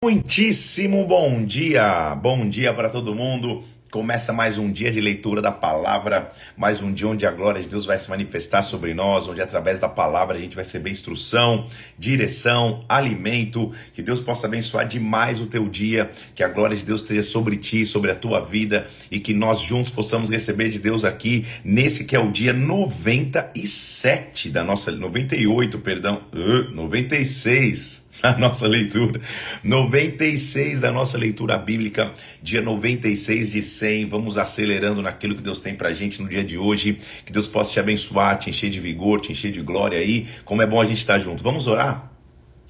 [0.00, 3.64] Muitíssimo bom dia, bom dia para todo mundo.
[3.90, 7.66] Começa mais um dia de leitura da palavra, mais um dia onde a glória de
[7.66, 11.66] Deus vai se manifestar sobre nós, onde através da palavra a gente vai receber instrução,
[11.98, 13.72] direção, alimento.
[13.92, 17.56] Que Deus possa abençoar demais o teu dia, que a glória de Deus esteja sobre
[17.56, 22.04] ti, sobre a tua vida e que nós juntos possamos receber de Deus aqui nesse
[22.04, 29.20] que é o dia 97 da nossa 98, perdão, uh, 96 a nossa leitura.
[29.62, 34.06] 96 da nossa leitura bíblica, dia 96 de 100.
[34.06, 36.98] Vamos acelerando naquilo que Deus tem pra gente no dia de hoje.
[37.24, 40.26] Que Deus possa te abençoar, te encher de vigor, te encher de glória aí.
[40.44, 41.42] Como é bom a gente estar junto.
[41.42, 42.07] Vamos orar?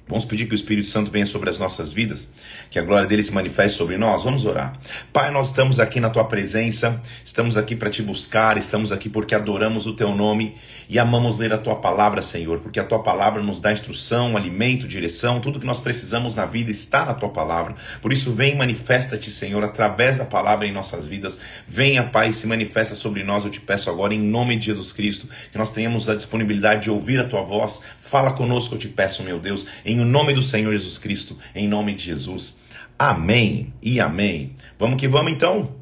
[0.09, 2.29] Vamos pedir que o Espírito Santo venha sobre as nossas vidas,
[2.71, 4.23] que a glória dele se manifeste sobre nós.
[4.23, 4.75] Vamos orar.
[5.13, 9.35] Pai, nós estamos aqui na tua presença, estamos aqui para te buscar, estamos aqui porque
[9.35, 10.55] adoramos o teu nome
[10.89, 14.87] e amamos ler a tua palavra, Senhor, porque a tua palavra nos dá instrução, alimento,
[14.87, 17.75] direção, tudo que nós precisamos na vida está na tua palavra.
[18.01, 21.39] Por isso, vem manifesta-te, Senhor, através da palavra em nossas vidas.
[21.67, 23.45] Venha, Pai, se manifesta sobre nós.
[23.45, 26.89] Eu te peço agora, em nome de Jesus Cristo, que nós tenhamos a disponibilidade de
[26.89, 27.83] ouvir a tua voz.
[28.01, 31.67] Fala conosco, eu te peço, meu Deus, em em nome do Senhor Jesus Cristo, em
[31.67, 32.59] nome de Jesus.
[32.97, 34.53] Amém e amém.
[34.77, 35.75] Vamos que vamos então?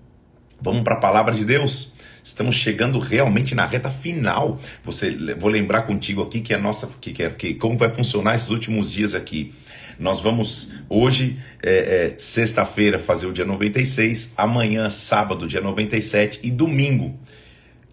[0.62, 1.94] Vamos para a palavra de Deus?
[2.23, 4.60] Estamos chegando realmente na reta final.
[4.84, 8.50] Você, vou lembrar contigo aqui que é nossa, que, que, que como vai funcionar esses
[8.50, 9.54] últimos dias aqui.
[10.00, 11.72] Nós vamos hoje, é,
[12.14, 17.20] é, sexta-feira, fazer o dia 96, amanhã, sábado, dia 97 e domingo,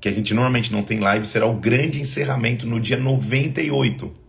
[0.01, 4.24] que a gente normalmente não tem live, será o grande encerramento no dia 98.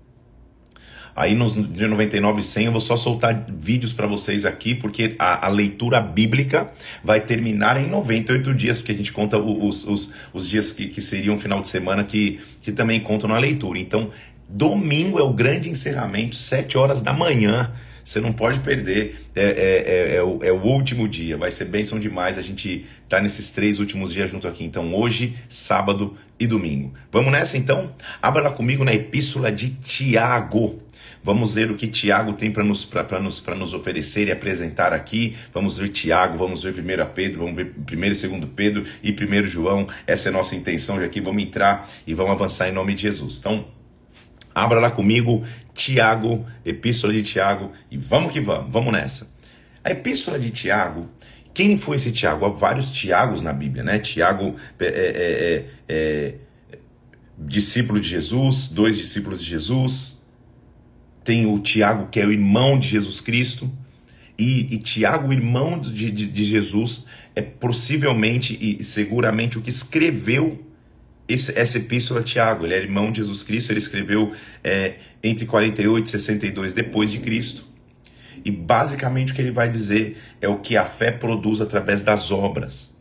[1.15, 5.15] Aí nos de 99 e 100 eu vou só soltar vídeos para vocês aqui, porque
[5.17, 6.69] a, a, leitura bíblica
[7.01, 10.99] vai terminar em 98 dias, porque a gente conta os, os, os dias que, que
[10.99, 13.79] seriam final de semana que, que também contam na leitura.
[13.79, 14.11] Então,
[14.49, 17.71] domingo é o grande encerramento, 7 horas da manhã.
[18.03, 21.65] Você não pode perder, é, é, é, é, o, é o último dia, vai ser
[21.65, 24.63] bênção demais a gente tá nesses três últimos dias junto aqui.
[24.63, 26.93] Então, hoje, sábado e domingo.
[27.11, 27.91] Vamos nessa então?
[28.21, 30.83] Abra lá comigo na Epístola de Tiago.
[31.25, 32.87] Vamos ler o que Tiago tem para nos,
[33.19, 35.35] nos, nos oferecer e apresentar aqui.
[35.51, 39.47] Vamos ver Tiago, vamos ver 1 Pedro, vamos ver 1 e 2 Pedro e 1
[39.47, 39.87] João.
[40.05, 41.19] Essa é a nossa intenção já aqui.
[41.19, 43.39] Vamos entrar e vamos avançar em nome de Jesus.
[43.39, 43.65] Então,
[44.53, 45.43] abra lá comigo
[45.73, 49.33] Tiago, Epístola de Tiago, e vamos que vamos, vamos nessa.
[49.83, 51.09] A Epístola de Tiago,
[51.55, 52.45] quem foi esse Tiago?
[52.45, 53.97] Há vários Tiagos na Bíblia, né?
[53.97, 56.35] Tiago é, é, é, é
[57.35, 60.23] discípulo de Jesus, dois discípulos de Jesus,
[61.25, 63.69] tem o Tiago, que é o irmão de Jesus Cristo,
[64.37, 70.63] e, e Tiago, irmão de, de, de, Jesus, é possivelmente e seguramente o que escreveu
[71.27, 72.65] esse, essa epístola a Tiago.
[72.65, 77.19] Ele é irmão de Jesus Cristo, ele escreveu é, entre 48 e 62 depois de
[77.19, 77.65] Cristo.
[78.43, 82.29] E basicamente o que ele vai dizer é o que a fé produz através das
[82.29, 82.94] obras.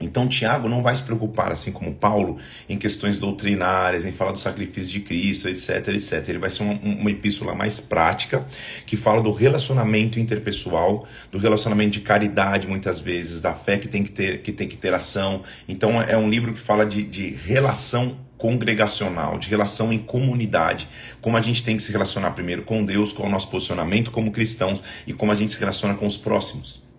[0.00, 2.38] Então, Tiago não vai se preocupar, assim como Paulo,
[2.68, 6.26] em questões doutrinárias, em falar do sacrifício de Cristo, etc, etc.
[6.28, 8.46] Ele vai ser uma, uma epístola mais prática,
[8.86, 14.02] que fala do relacionamento interpessoal, do relacionamento de caridade, muitas vezes, da fé que tem
[14.02, 15.42] que ter, que tem que ter ação.
[15.68, 20.88] Então, é um livro que fala de, de relação congregacional, de relação em comunidade,
[21.20, 24.30] como a gente tem que se relacionar primeiro com Deus, com o nosso posicionamento como
[24.30, 26.89] cristãos e como a gente se relaciona com os próximos.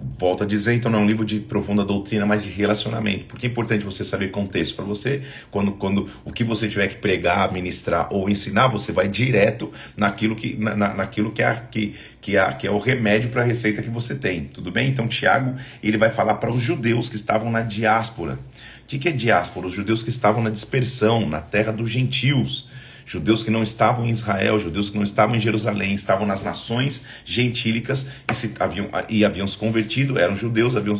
[0.00, 3.24] Volto a dizer, então não é um livro de profunda doutrina, mas de relacionamento.
[3.24, 6.96] Porque é importante você saber contexto para você, quando, quando o que você tiver que
[6.96, 12.36] pregar, ministrar ou ensinar, você vai direto naquilo que, na, naquilo que, é, que, que,
[12.36, 14.44] é, que é o remédio para a receita que você tem.
[14.44, 14.88] Tudo bem?
[14.88, 18.34] Então, Tiago ele vai falar para os judeus que estavam na diáspora.
[18.82, 19.66] O que, que é diáspora?
[19.66, 22.68] Os judeus que estavam na dispersão, na terra dos gentios
[23.06, 27.06] judeus que não estavam em Israel, judeus que não estavam em Jerusalém, estavam nas nações
[27.24, 30.96] gentílicas e, se, haviam, e haviam se convertido, eram judeus, haviam,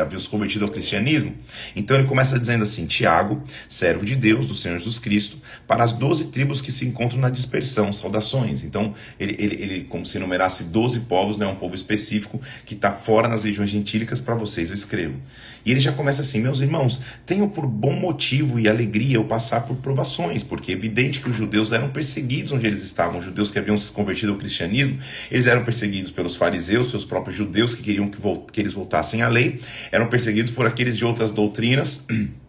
[0.00, 1.34] haviam se convertido ao cristianismo.
[1.74, 5.92] Então ele começa dizendo assim: Tiago, servo de Deus, do Senhor Jesus Cristo, para as
[5.92, 8.64] doze tribos que se encontram na dispersão, saudações.
[8.64, 12.74] Então ele, ele, ele como se enumerasse doze povos, não é um povo específico que
[12.74, 15.16] está fora nas regiões gentílicas, para vocês eu escrevo.
[15.64, 19.62] E ele já começa assim: meus irmãos, tenho por bom motivo e alegria eu passar
[19.62, 23.18] por provações, porque é evidente que os judeus eram perseguidos onde eles estavam.
[23.18, 24.98] Os judeus que haviam se convertido ao cristianismo,
[25.30, 28.18] eles eram perseguidos pelos fariseus, pelos próprios judeus que queriam que,
[28.52, 32.06] que eles voltassem à lei, eram perseguidos por aqueles de outras doutrinas.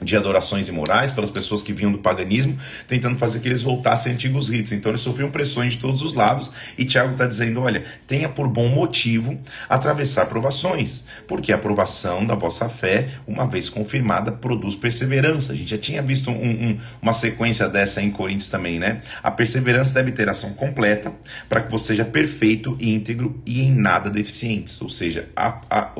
[0.00, 4.14] de adorações imorais, pelas pessoas que vinham do paganismo, tentando fazer que eles voltassem a
[4.14, 4.72] antigos ritos.
[4.72, 8.48] Então eles sofriam pressões de todos os lados e Tiago está dizendo: olha, tenha por
[8.48, 9.38] bom motivo
[9.68, 15.52] atravessar provações, porque a aprovação da vossa fé, uma vez confirmada, produz perseverança.
[15.52, 19.00] A gente já tinha visto um, um, uma sequência dessa em Coríntios também, né?
[19.22, 21.12] A perseverança deve ter ação completa
[21.48, 24.80] para que você seja perfeito, íntegro e em nada deficientes.
[24.82, 25.92] Ou seja, a, a,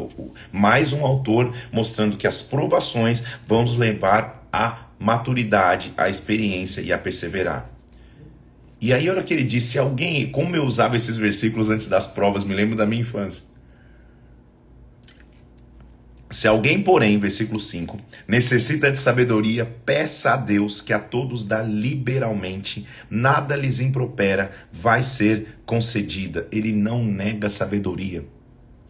[0.52, 6.92] mais um autor mostrando que as provações vão nos levar à maturidade, à experiência e
[6.92, 7.70] a perseverar.
[8.80, 12.44] E aí, olha que ele disse: alguém, como eu usava esses versículos antes das provas,
[12.44, 13.44] me lembro da minha infância.
[16.28, 21.62] Se alguém, porém, versículo 5, necessita de sabedoria, peça a Deus que a todos dá
[21.62, 26.48] liberalmente, nada lhes impropera, vai ser concedida.
[26.50, 28.26] Ele não nega sabedoria.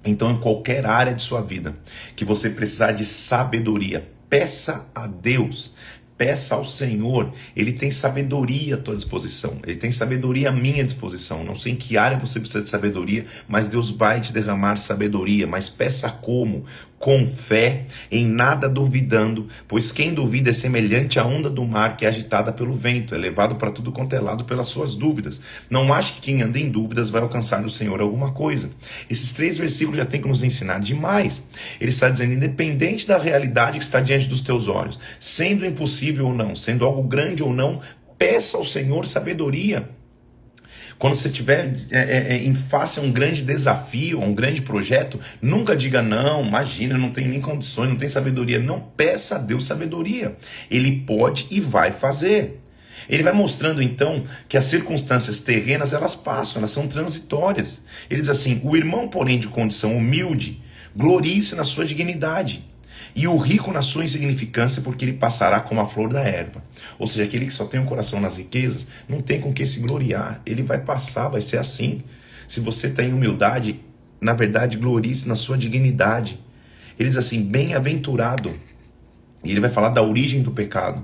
[0.02, 1.76] Então, em qualquer área de sua vida
[2.14, 5.74] que você precisar de sabedoria, Peça a Deus,
[6.16, 7.32] peça ao Senhor.
[7.54, 9.58] Ele tem sabedoria à tua disposição.
[9.64, 11.44] Ele tem sabedoria à minha disposição.
[11.44, 15.46] Não sei em que área você precisa de sabedoria, mas Deus vai te derramar sabedoria.
[15.46, 16.64] Mas peça como?
[16.98, 22.04] com fé, em nada duvidando, pois quem duvida é semelhante à onda do mar que
[22.04, 25.40] é agitada pelo vento, é levado para tudo quanto é lado pelas suas dúvidas.
[25.68, 28.70] Não ache que quem anda em dúvidas vai alcançar no Senhor alguma coisa.
[29.10, 31.44] Esses três versículos já têm que nos ensinar demais.
[31.80, 36.34] Ele está dizendo, independente da realidade que está diante dos teus olhos, sendo impossível ou
[36.34, 37.80] não, sendo algo grande ou não,
[38.18, 39.88] peça ao Senhor sabedoria.
[40.98, 44.62] Quando você estiver é, é, é, em face a um grande desafio, a um grande
[44.62, 48.58] projeto, nunca diga não, imagina, não tenho nem condições, não tenho sabedoria.
[48.58, 50.36] Não peça a Deus sabedoria.
[50.70, 52.62] Ele pode e vai fazer.
[53.08, 57.82] Ele vai mostrando então que as circunstâncias terrenas elas passam, elas são transitórias.
[58.08, 60.62] Ele diz assim: o irmão, porém, de condição humilde,
[60.96, 62.64] glorie-se na sua dignidade
[63.16, 66.62] e o rico na sua insignificância, porque ele passará como a flor da erva.
[66.98, 69.64] Ou seja, aquele que só tem o um coração nas riquezas, não tem com que
[69.64, 70.42] se gloriar.
[70.44, 72.02] Ele vai passar, vai ser assim.
[72.46, 73.80] Se você tem humildade,
[74.20, 76.38] na verdade, glorie-se na sua dignidade.
[76.98, 78.52] Ele diz assim: bem-aventurado.
[79.42, 81.02] E ele vai falar da origem do pecado.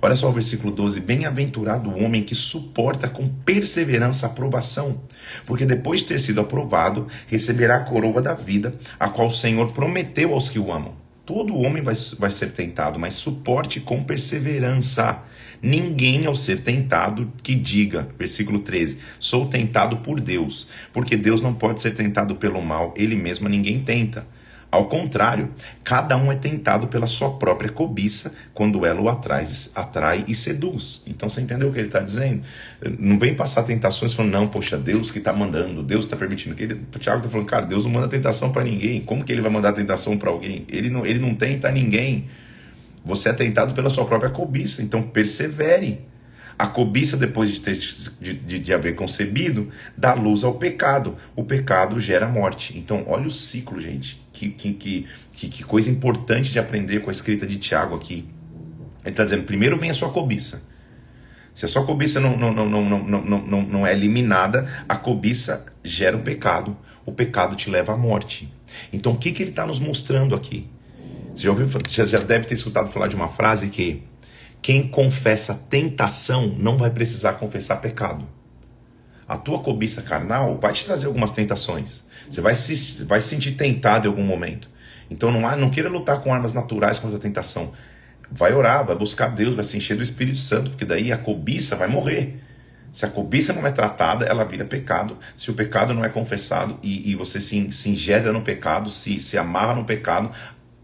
[0.00, 5.00] Olha só o versículo 12: Bem-aventurado o homem que suporta com perseverança a aprovação,
[5.46, 9.72] porque depois de ter sido aprovado, receberá a coroa da vida, a qual o Senhor
[9.72, 11.01] prometeu aos que o amam.
[11.24, 15.22] Todo homem vai, vai ser tentado, mas suporte com perseverança.
[15.62, 21.54] Ninguém ao ser tentado que diga, versículo 13, sou tentado por Deus, porque Deus não
[21.54, 24.26] pode ser tentado pelo mal, ele mesmo ninguém tenta.
[24.72, 25.50] Ao contrário,
[25.84, 31.02] cada um é tentado pela sua própria cobiça quando ela o atrai, atrai e seduz.
[31.06, 32.40] Então você entendeu o que ele está dizendo?
[32.98, 36.56] Não vem passar tentações falando, não, poxa, Deus que está mandando, Deus está permitindo.
[36.58, 39.02] ele, O Tiago está falando, cara, Deus não manda tentação para ninguém.
[39.02, 40.64] Como que ele vai mandar tentação para alguém?
[40.70, 42.30] Ele não, ele não tenta ninguém.
[43.04, 46.00] Você é tentado pela sua própria cobiça, então persevere.
[46.58, 51.14] A cobiça, depois de, ter, de, de, de, haver concebido, dá luz ao pecado.
[51.36, 52.78] O pecado gera morte.
[52.78, 54.21] Então, olha o ciclo, gente.
[54.50, 58.24] Que, que, que, que coisa importante de aprender com a escrita de Tiago aqui.
[59.02, 60.62] Ele está dizendo: primeiro vem a sua cobiça.
[61.54, 64.96] Se a sua cobiça não, não, não, não, não, não, não, não é eliminada, a
[64.96, 66.76] cobiça gera o pecado.
[67.04, 68.52] O pecado te leva à morte.
[68.92, 70.68] Então, o que, que ele está nos mostrando aqui?
[71.34, 74.02] Você já, ouviu, já, já deve ter escutado falar de uma frase que
[74.60, 78.26] quem confessa tentação não vai precisar confessar pecado.
[79.26, 82.04] A tua cobiça carnal vai te trazer algumas tentações.
[82.28, 84.68] Você vai se, vai se sentir tentado em algum momento.
[85.10, 87.72] Então não, há, não queira lutar com armas naturais contra a tentação.
[88.30, 91.76] Vai orar, vai buscar Deus, vai se encher do Espírito Santo, porque daí a cobiça
[91.76, 92.40] vai morrer.
[92.90, 95.16] Se a cobiça não é tratada, ela vira pecado.
[95.36, 99.38] Se o pecado não é confessado e, e você se, se no pecado, se, se
[99.38, 100.30] amarra no pecado,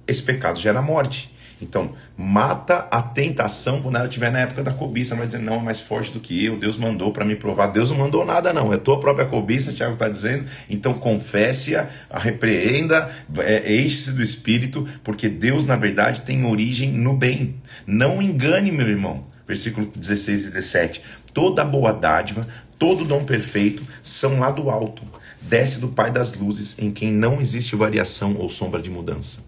[0.06, 1.34] esse pecado gera morte.
[1.60, 5.14] Então, mata a tentação quando ela estiver na época da cobiça.
[5.14, 7.68] Não vai dizer, não, é mais forte do que eu, Deus mandou para me provar.
[7.68, 8.72] Deus não mandou nada, não.
[8.72, 10.44] É tua própria cobiça, Tiago está dizendo.
[10.70, 17.56] Então, confesse-a, repreenda, é, enche-se do Espírito, porque Deus, na verdade, tem origem no bem.
[17.86, 19.26] Não engane, meu irmão.
[19.46, 21.02] Versículo 16 e 17.
[21.32, 22.46] Toda boa dádiva,
[22.78, 25.02] todo dom perfeito são lá do alto.
[25.40, 29.47] Desce do Pai das luzes, em quem não existe variação ou sombra de mudança.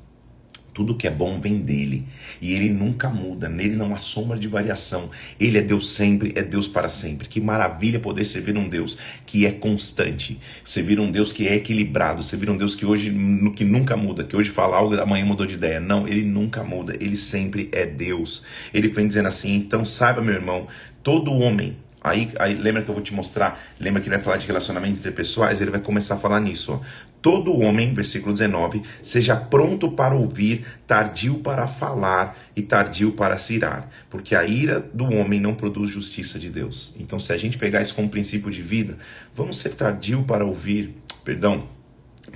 [0.73, 2.05] Tudo que é bom vem dele.
[2.41, 5.11] E ele nunca muda, nele não há sombra de variação.
[5.39, 7.29] Ele é Deus sempre, é Deus para sempre.
[7.29, 10.39] Que maravilha poder servir um Deus que é constante.
[10.65, 12.23] Servir um Deus que é equilibrado.
[12.23, 13.11] Servir um Deus que hoje
[13.55, 15.81] que nunca muda, que hoje fala algo, amanhã mudou de ideia.
[15.81, 16.97] Não, ele nunca muda.
[17.00, 18.43] Ele sempre é Deus.
[18.73, 20.67] Ele vem dizendo assim: então saiba, meu irmão,
[21.03, 24.38] todo homem Aí, aí lembra que eu vou te mostrar, lembra que ele vai falar
[24.38, 26.73] de relacionamentos interpessoais, ele vai começar a falar nisso.
[26.73, 26.80] Ó.
[27.21, 33.54] Todo homem, versículo 19, seja pronto para ouvir, tardio para falar e tardio para se
[33.54, 36.95] irar, porque a ira do homem não produz justiça de Deus.
[36.99, 38.97] Então, se a gente pegar isso como princípio de vida,
[39.35, 41.64] vamos ser tardio para ouvir, perdão,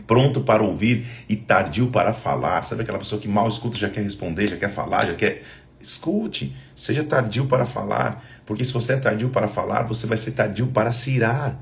[0.06, 2.62] pronto para ouvir e tardio para falar.
[2.62, 5.42] Sabe aquela pessoa que mal escuta, já quer responder, já quer falar, já quer.
[5.80, 10.32] Escute, seja tardio para falar, porque se você é tardio para falar, você vai ser
[10.32, 11.58] tardio para se irar.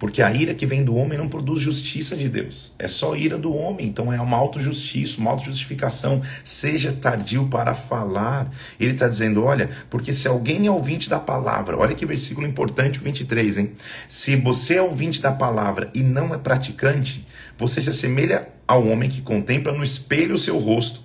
[0.00, 2.72] Porque a ira que vem do homem não produz justiça de Deus.
[2.78, 3.86] É só ira do homem.
[3.86, 6.22] Então é uma autojustiça, uma autojustificação.
[6.42, 8.50] Seja tardio para falar.
[8.80, 12.98] Ele está dizendo: olha, porque se alguém é ouvinte da palavra, olha que versículo importante,
[12.98, 13.72] o 23, hein?
[14.08, 17.26] Se você é ouvinte da palavra e não é praticante,
[17.58, 21.02] você se assemelha ao homem que contempla no espelho o seu rosto.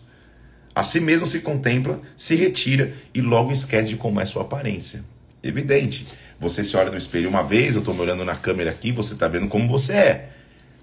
[0.73, 5.03] A si mesmo se contempla, se retira e logo esquece de como é sua aparência.
[5.47, 6.07] Evidente.
[6.39, 9.13] Você se olha no espelho uma vez, eu estou me olhando na câmera aqui, você
[9.13, 10.29] está vendo como você é.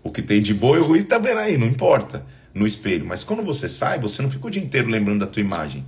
[0.02, 3.04] O que tem de bom e ruim está vendo aí, não importa, no espelho.
[3.04, 5.84] Mas quando você sai, você não fica o dia inteiro lembrando da tua imagem.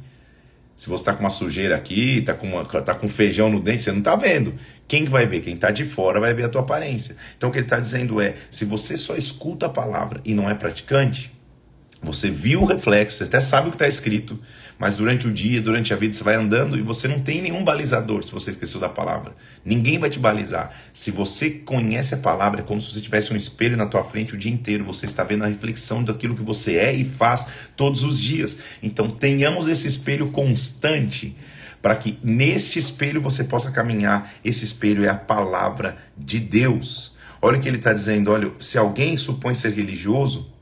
[0.74, 3.84] Se você está com uma sujeira aqui, está com, uma, tá com feijão no dente,
[3.84, 4.54] você não está vendo.
[4.88, 5.40] Quem vai ver?
[5.40, 7.16] Quem está de fora vai ver a tua aparência.
[7.36, 10.50] Então o que ele está dizendo é: se você só escuta a palavra e não
[10.50, 11.32] é praticante,
[12.02, 14.38] você viu o reflexo, você até sabe o que está escrito,
[14.78, 17.64] mas durante o dia, durante a vida, você vai andando e você não tem nenhum
[17.64, 19.34] balizador se você esqueceu da palavra.
[19.64, 20.74] Ninguém vai te balizar.
[20.92, 24.34] Se você conhece a palavra, é como se você tivesse um espelho na tua frente
[24.34, 24.84] o dia inteiro.
[24.84, 28.58] Você está vendo a reflexão daquilo que você é e faz todos os dias.
[28.82, 31.36] Então tenhamos esse espelho constante
[31.80, 34.32] para que neste espelho você possa caminhar.
[34.44, 37.14] Esse espelho é a palavra de Deus.
[37.40, 38.30] Olha o que ele está dizendo.
[38.30, 40.53] Olha, se alguém supõe ser religioso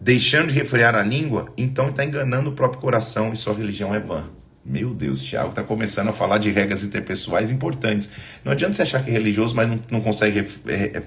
[0.00, 4.00] deixando de refrear a língua, então está enganando o próprio coração e sua religião é
[4.00, 4.24] vã.
[4.64, 8.10] Meu Deus, Tiago está começando a falar de regras interpessoais importantes.
[8.44, 10.42] Não adianta você achar que é religioso, mas não, não consegue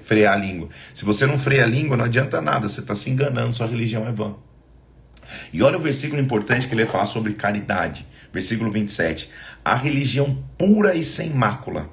[0.03, 0.69] frear a língua.
[0.93, 4.07] Se você não freia a língua, não adianta nada, você está se enganando, sua religião
[4.07, 4.35] é vã.
[5.51, 8.07] E olha o versículo importante que ele vai falar sobre caridade.
[8.31, 9.29] Versículo 27.
[9.63, 11.89] A religião pura e sem mácula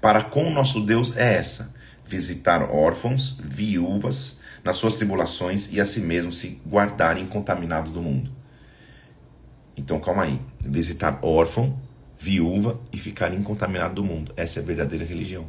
[0.00, 5.84] para com o nosso Deus é essa: visitar órfãos, viúvas, nas suas tribulações e a
[5.84, 8.30] si mesmo se guardar incontaminado do mundo.
[9.76, 10.40] Então calma aí.
[10.60, 11.78] Visitar órfão,
[12.18, 14.32] viúva e ficar incontaminado do mundo.
[14.36, 15.46] Essa é a verdadeira religião.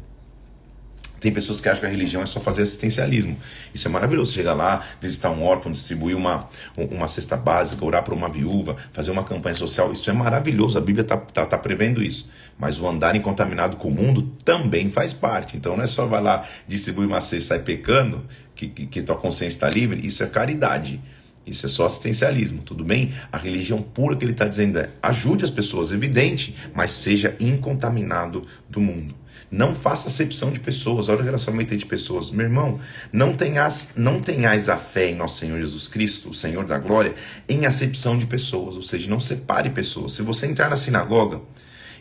[1.24, 3.38] Tem pessoas que acham que a religião é só fazer assistencialismo.
[3.74, 4.34] Isso é maravilhoso.
[4.34, 9.10] Chegar lá, visitar um órfão, distribuir uma, uma cesta básica, orar por uma viúva, fazer
[9.12, 9.94] uma campanha social.
[9.94, 10.78] Isso é maravilhoso.
[10.78, 12.30] A Bíblia está tá, tá prevendo isso.
[12.60, 15.56] Mas o andar incontaminado com o mundo também faz parte.
[15.56, 18.26] Então não é só vai lá distribuir uma cesta e sair pecando,
[18.68, 20.06] que, que, que tua consciência está livre.
[20.06, 21.02] Isso é caridade.
[21.46, 23.14] Isso é só assistencialismo, tudo bem?
[23.32, 28.46] A religião pura que ele está dizendo é ajude as pessoas, evidente, mas seja incontaminado
[28.70, 29.14] do mundo.
[29.52, 32.32] Não faça acepção de pessoas, olha o relacionamento de pessoas.
[32.32, 32.80] Meu irmão,
[33.12, 37.14] não tenhas, não tenhais a fé em nosso Senhor Jesus Cristo, o Senhor da glória,
[37.48, 40.14] em acepção de pessoas, ou seja, não separe pessoas.
[40.14, 41.42] Se você entrar na sinagoga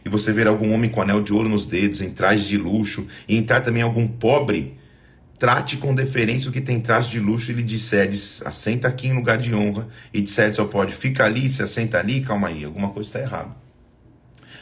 [0.04, 3.06] e você ver algum homem com anel de ouro nos dedos, em traje de luxo,
[3.28, 4.78] e entrar também algum pobre
[5.42, 9.12] trate com deferência o que tem traço de luxo e lhe disseres, assenta aqui em
[9.12, 12.90] lugar de honra, e disseres ao pode, fica ali, se assenta ali, calma aí, alguma
[12.90, 13.50] coisa está errada.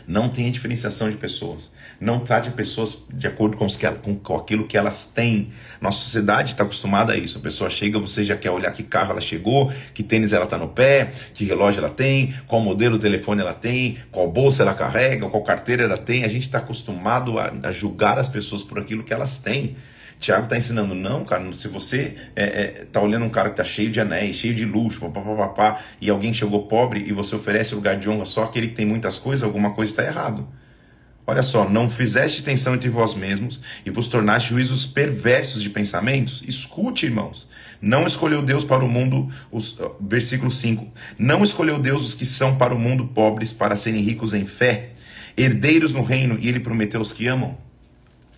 [0.09, 1.71] Não tenha diferenciação de pessoas.
[2.01, 3.87] Não trate pessoas de acordo com, que,
[4.23, 5.51] com, aquilo que elas têm.
[5.83, 7.37] Nossa sociedade está acostumada a isso.
[7.37, 10.57] A pessoa chega, você já quer olhar que carro ela chegou, que tênis ela está
[10.57, 14.73] no pé, que relógio ela tem, qual modelo de telefone ela tem, qual bolsa ela
[14.73, 16.25] carrega, qual carteira ela tem.
[16.25, 19.77] A gente está acostumado a, a julgar as pessoas por aquilo que elas têm.
[20.21, 23.65] Tiago está ensinando, não, cara, se você é, é, tá olhando um cara que tá
[23.65, 27.97] cheio de anéis, cheio de luxo, papapá, e alguém chegou pobre e você oferece lugar
[27.97, 30.47] de honra só aquele que tem muitas coisas, alguma coisa está errado.
[31.27, 36.43] Olha só, não fizeste tensão entre vós mesmos e vos tornaste juízos perversos de pensamentos?
[36.47, 37.49] Escute, irmãos.
[37.81, 40.87] Não escolheu Deus para o mundo, os, versículo 5.
[41.19, 44.91] Não escolheu Deus os que são para o mundo pobres para serem ricos em fé,
[45.35, 47.70] herdeiros no reino, e ele prometeu os que amam.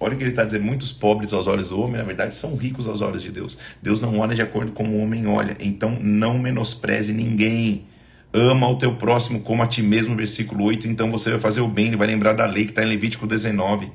[0.03, 2.57] Olha o que ele está dizendo: muitos pobres aos olhos do homem, na verdade, são
[2.57, 3.57] ricos aos olhos de Deus.
[3.81, 5.57] Deus não olha de acordo com o homem olha.
[5.61, 7.87] Então, não menospreze ninguém.
[8.33, 10.89] Ama o teu próximo como a ti mesmo, versículo 8.
[10.89, 13.27] Então você vai fazer o bem, ele vai lembrar da lei que está em Levítico
[13.27, 13.93] 19.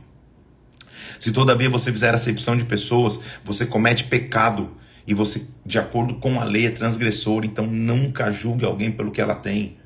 [1.20, 6.40] Se todavia você fizer acepção de pessoas, você comete pecado e você, de acordo com
[6.40, 7.44] a lei, é transgressor.
[7.46, 9.78] Então nunca julgue alguém pelo que ela tem.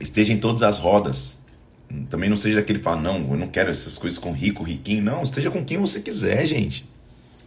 [0.00, 1.41] Esteja em todas as rodas,
[2.08, 5.02] também não seja aquele que fala, não, eu não quero essas coisas com rico, riquinho.
[5.02, 6.88] Não, esteja com quem você quiser, gente.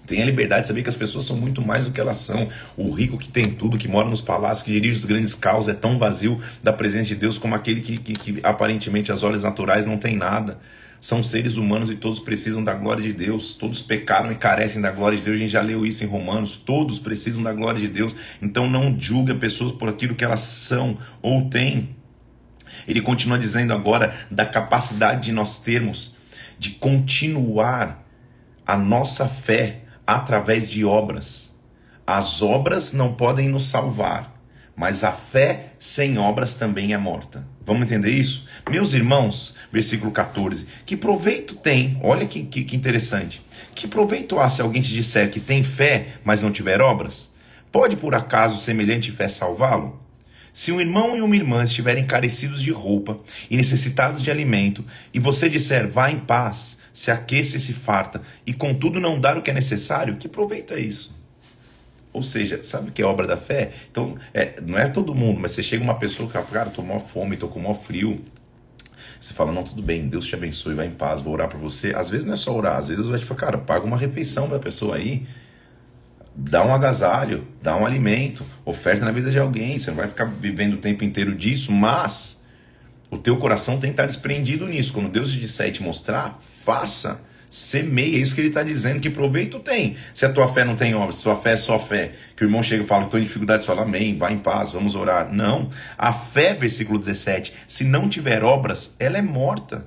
[0.06, 2.48] Tenha liberdade de saber que as pessoas são muito mais do que elas são.
[2.78, 5.74] O rico que tem tudo, que mora nos palácios, que dirige os grandes caos, é
[5.74, 9.86] tão vazio da presença de Deus como aquele que, que, que aparentemente as olhos naturais
[9.86, 10.60] não tem nada.
[11.02, 13.56] São seres humanos e todos precisam da glória de Deus.
[13.56, 15.38] Todos pecaram e carecem da glória de Deus.
[15.38, 16.56] A gente já leu isso em Romanos.
[16.56, 18.16] Todos precisam da glória de Deus.
[18.42, 21.95] Então não julga pessoas por aquilo que elas são ou têm.
[22.88, 26.16] Ele continua dizendo agora da capacidade de nós termos
[26.58, 28.04] de continuar
[28.66, 31.54] a nossa fé através de obras.
[32.06, 34.34] As obras não podem nos salvar,
[34.76, 37.46] mas a fé sem obras também é morta.
[37.66, 38.48] Vamos entender isso?
[38.70, 44.48] Meus irmãos, versículo 14: Que proveito tem, olha que, que, que interessante, que proveito há
[44.50, 47.34] se alguém te disser que tem fé, mas não tiver obras?
[47.72, 50.05] Pode por acaso semelhante fé salvá-lo?
[50.56, 53.20] Se um irmão e uma irmã estiverem carecidos de roupa
[53.52, 58.22] e necessitados de alimento, e você disser, vá em paz, se aqueça e se farta,
[58.48, 61.22] e contudo não dar o que é necessário, que proveito é isso?
[62.14, 63.74] Ou seja, sabe o que é obra da fé?
[63.92, 67.00] Então, é, não é todo mundo, mas você chega uma pessoa que, cara, tô com
[67.02, 68.24] fome, tô com maior frio.
[69.20, 71.94] Você fala, não, tudo bem, Deus te abençoe, vai em paz, vou orar para você.
[71.94, 74.48] Às vezes não é só orar, às vezes vai te falar, cara, paga uma refeição
[74.48, 75.28] pra pessoa aí,
[76.36, 79.78] dá um agasalho, dá um alimento, oferta na vida de alguém.
[79.78, 82.44] Você não vai ficar vivendo o tempo inteiro disso, mas
[83.10, 84.92] o teu coração tem que estar desprendido nisso.
[84.92, 87.24] Quando Deus te disser e te mostrar, faça.
[87.50, 89.96] Semeia, é isso que ele está dizendo, que proveito tem.
[90.14, 92.44] Se a tua fé não tem obras, se a tua fé é só fé, que
[92.44, 95.32] o irmão chega e fala estou em dificuldades, fala amém, vai em paz, vamos orar.
[95.32, 95.70] Não.
[95.98, 99.86] A fé, versículo 17, se não tiver obras, ela é morta.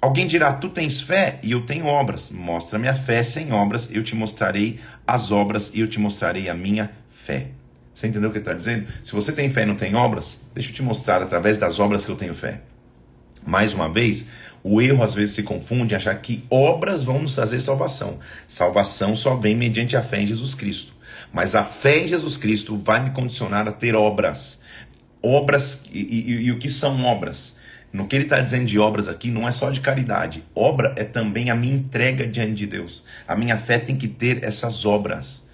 [0.00, 2.30] Alguém dirá, tu tens fé e eu tenho obras.
[2.30, 6.54] Mostra-me a fé sem obras, eu te mostrarei as obras e eu te mostrarei a
[6.54, 7.48] minha fé.
[7.92, 8.86] Você entendeu o que ele está dizendo?
[9.02, 12.04] Se você tem fé e não tem obras, deixa eu te mostrar através das obras
[12.04, 12.60] que eu tenho fé.
[13.44, 14.28] Mais uma vez,
[14.62, 18.20] o erro às vezes se confunde em achar que obras vão nos trazer salvação.
[18.46, 20.92] Salvação só vem mediante a fé em Jesus Cristo.
[21.32, 24.60] Mas a fé em Jesus Cristo vai me condicionar a ter obras.
[25.20, 27.57] Obras, e, e, e o que são obras?
[27.92, 30.44] No que ele está dizendo de obras aqui, não é só de caridade.
[30.54, 33.04] Obra é também a minha entrega diante de Deus.
[33.26, 35.48] A minha fé tem que ter essas obras.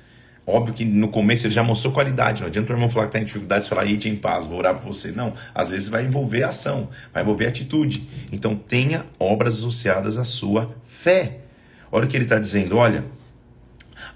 [0.46, 2.42] Óbvio que no começo ele já mostrou qualidade.
[2.42, 4.58] Não adianta o irmão falar que está em dificuldades e falar, ide em paz, vou
[4.58, 5.10] orar por você.
[5.10, 5.32] Não.
[5.54, 8.06] Às vezes vai envolver ação, vai envolver atitude.
[8.30, 11.38] Então tenha obras associadas à sua fé.
[11.90, 13.04] Olha o que ele está dizendo, olha.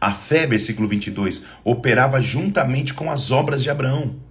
[0.01, 4.28] A fé, versículo 22, operava juntamente com as obras de Abraão.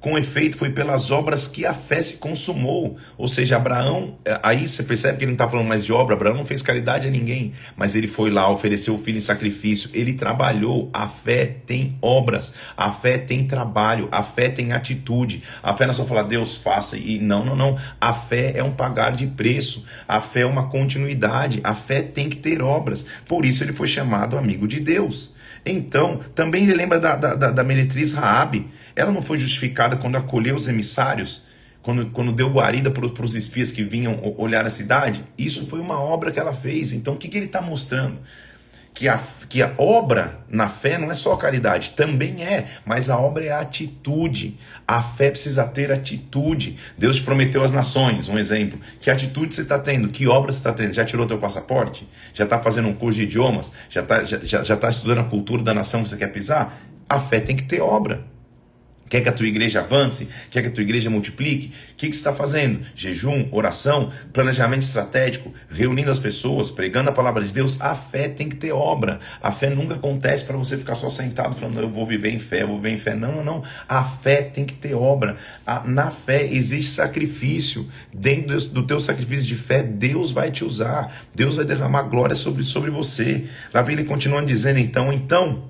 [0.00, 2.96] Com efeito, foi pelas obras que a fé se consumou.
[3.16, 6.14] Ou seja, Abraão, é, aí você percebe que ele não está falando mais de obra.
[6.14, 9.90] Abraão não fez caridade a ninguém, mas ele foi lá, ofereceu o filho em sacrifício.
[9.92, 10.88] Ele trabalhou.
[10.92, 15.42] A fé tem obras, a fé tem trabalho, a fé tem atitude.
[15.62, 16.96] A fé não é só falar, Deus faça.
[16.96, 17.76] E não, não, não.
[18.00, 21.60] A fé é um pagar de preço, a fé é uma continuidade.
[21.64, 23.04] A fé tem que ter obras.
[23.26, 25.34] Por isso ele foi chamado amigo de Deus.
[25.64, 28.66] Então, também ele lembra da, da, da, da meretriz Raabe.
[28.94, 31.44] Ela não foi justificada quando acolheu os emissários,
[31.82, 35.24] quando, quando deu guarida para os espias que vinham olhar a cidade?
[35.36, 36.92] Isso foi uma obra que ela fez.
[36.92, 38.18] Então, o que, que ele está mostrando?
[38.98, 43.16] que a, que a obra na fé não é só caridade, também é, mas a
[43.16, 44.58] obra é a atitude.
[44.88, 46.76] A fé precisa ter atitude.
[46.98, 48.80] Deus te prometeu as nações, um exemplo.
[49.00, 50.08] Que atitude você está tendo?
[50.08, 50.92] Que obra você está tendo?
[50.92, 52.08] Já tirou teu passaporte?
[52.34, 53.72] Já está fazendo um curso de idiomas?
[53.88, 56.76] Já está já, já, já tá estudando a cultura da nação que você quer pisar?
[57.08, 58.24] A fé tem que ter obra.
[59.08, 60.28] Quer que a tua igreja avance?
[60.50, 61.68] Quer que a tua igreja multiplique?
[61.68, 62.80] O que, que você está fazendo?
[62.94, 67.80] Jejum, oração, planejamento estratégico, reunindo as pessoas, pregando a palavra de Deus.
[67.80, 69.18] A fé tem que ter obra.
[69.42, 72.62] A fé nunca acontece para você ficar só sentado falando, eu vou viver em fé,
[72.62, 73.14] eu vou viver em fé.
[73.14, 73.62] Não, não, não.
[73.88, 75.36] A fé tem que ter obra.
[75.66, 77.88] A, na fé existe sacrifício.
[78.12, 81.26] Dentro do teu sacrifício de fé, Deus vai te usar.
[81.34, 83.44] Deus vai derramar glória sobre, sobre você.
[83.72, 85.67] Lá ele continua dizendo, então, então.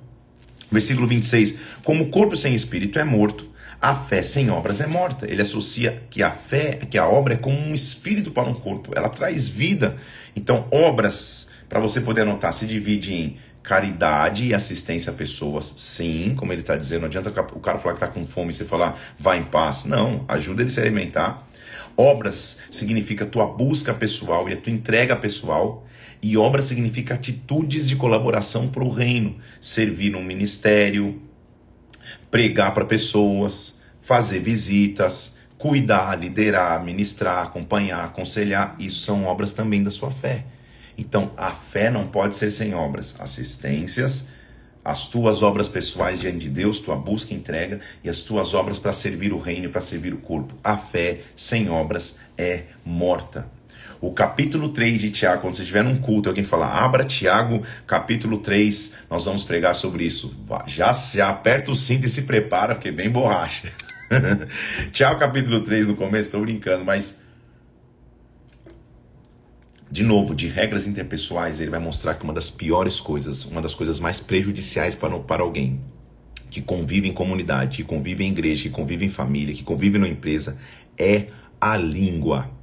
[0.71, 1.59] Versículo 26.
[1.83, 3.49] Como o corpo sem espírito é morto,
[3.81, 5.25] a fé sem obras é morta.
[5.29, 8.91] Ele associa que a fé, que a obra é como um espírito para um corpo,
[8.95, 9.95] ela traz vida.
[10.35, 15.73] Então, obras, para você poder anotar, se divide em caridade e assistência a pessoas.
[15.77, 18.53] Sim, como ele está dizendo, não adianta o cara falar que está com fome e
[18.53, 19.85] você falar, vá em paz.
[19.85, 21.47] Não, ajuda ele a se alimentar.
[21.95, 25.85] Obras significa tua busca pessoal e a tua entrega pessoal.
[26.21, 31.21] E obra significa atitudes de colaboração para o reino, servir num ministério,
[32.29, 38.75] pregar para pessoas, fazer visitas, cuidar, liderar, ministrar, acompanhar, aconselhar.
[38.79, 40.45] Isso são obras também da sua fé.
[40.97, 44.29] Então, a fé não pode ser sem obras, assistências,
[44.83, 48.79] as tuas obras pessoais diante de Deus, tua busca e entrega, e as tuas obras
[48.79, 50.55] para servir o reino para servir o corpo.
[50.63, 53.58] A fé sem obras é morta.
[54.01, 58.37] O capítulo 3 de Tiago, quando você estiver num culto, alguém falar, abra Tiago, capítulo
[58.37, 60.33] 3, nós vamos pregar sobre isso.
[60.67, 63.69] Já, já aperta o cinto e se prepara, porque é bem borracha.
[64.93, 67.21] Tiago, capítulo 3, no começo, estou brincando, mas.
[69.91, 73.73] De novo, de regras interpessoais, ele vai mostrar que uma das piores coisas, uma das
[73.73, 75.81] coisas mais prejudiciais para, para alguém
[76.49, 80.07] que convive em comunidade, que convive em igreja, que convive em família, que convive numa
[80.07, 80.57] empresa,
[80.97, 81.27] é
[81.59, 82.58] a língua.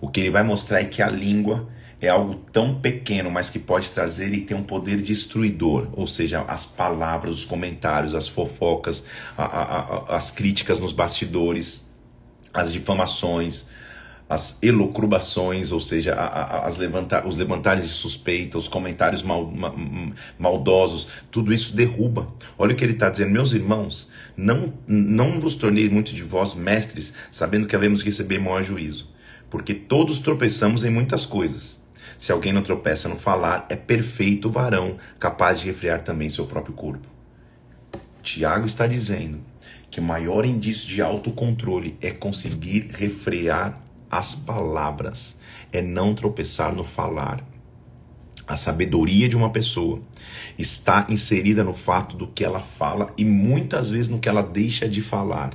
[0.00, 1.68] O que ele vai mostrar é que a língua
[2.00, 6.42] é algo tão pequeno, mas que pode trazer e ter um poder destruidor, ou seja,
[6.42, 9.06] as palavras, os comentários, as fofocas,
[9.36, 11.90] a, a, a, as críticas nos bastidores,
[12.54, 13.70] as difamações,
[14.28, 19.74] as elocrubações, ou seja, as levantar, os levantares de suspeita, os comentários mal, mal,
[20.38, 22.28] maldosos, tudo isso derruba.
[22.58, 26.54] Olha o que ele está dizendo, meus irmãos, não, não vos tornei muito de vós
[26.54, 29.08] mestres, sabendo que havemos de receber maior juízo,
[29.50, 31.80] porque todos tropeçamos em muitas coisas.
[32.16, 36.74] Se alguém não tropeça no falar, é perfeito varão, capaz de refrear também seu próprio
[36.74, 37.06] corpo.
[38.22, 39.40] Tiago está dizendo
[39.90, 43.80] que o maior indício de autocontrole é conseguir refrear
[44.10, 45.36] as palavras,
[45.72, 47.44] é não tropeçar no falar.
[48.46, 50.00] A sabedoria de uma pessoa
[50.58, 54.88] está inserida no fato do que ela fala e muitas vezes no que ela deixa
[54.88, 55.50] de falar.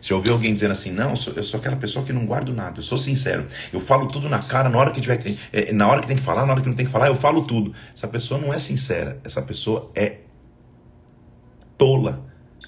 [0.00, 2.52] Se ouvir alguém dizendo assim, não, eu sou, eu sou, aquela pessoa que não guardo
[2.52, 5.20] nada, eu sou sincero, eu falo tudo na cara, na hora que tiver,
[5.52, 7.14] é, na hora que tem que falar, na hora que não tem que falar, eu
[7.14, 7.74] falo tudo.
[7.94, 10.18] Essa pessoa não é sincera, essa pessoa é
[11.76, 12.26] tola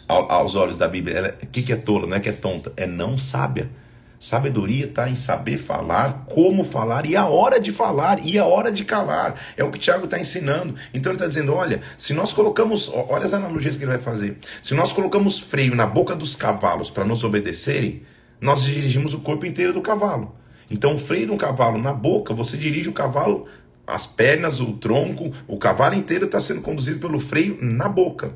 [0.09, 1.37] aos olhos da Bíblia.
[1.43, 2.07] O que, que é tola?
[2.07, 3.71] Não é que é tonta, é não sábia.
[4.23, 8.71] Sabedoria está em saber falar, como falar e a hora de falar e a hora
[8.71, 9.35] de calar.
[9.57, 10.77] É o que o Tiago está ensinando.
[10.95, 14.39] Então ele está dizendo: olha, se nós colocamos, olha as analogias que ele vai fazer.
[14.63, 18.03] Se nós colocamos freio na boca dos cavalos para nos obedecerem,
[18.41, 20.37] nós dirigimos o corpo inteiro do cavalo.
[20.71, 23.49] Então, o freio de um cavalo na boca, você dirige o cavalo,
[23.85, 28.33] as pernas, o tronco, o cavalo inteiro está sendo conduzido pelo freio na boca.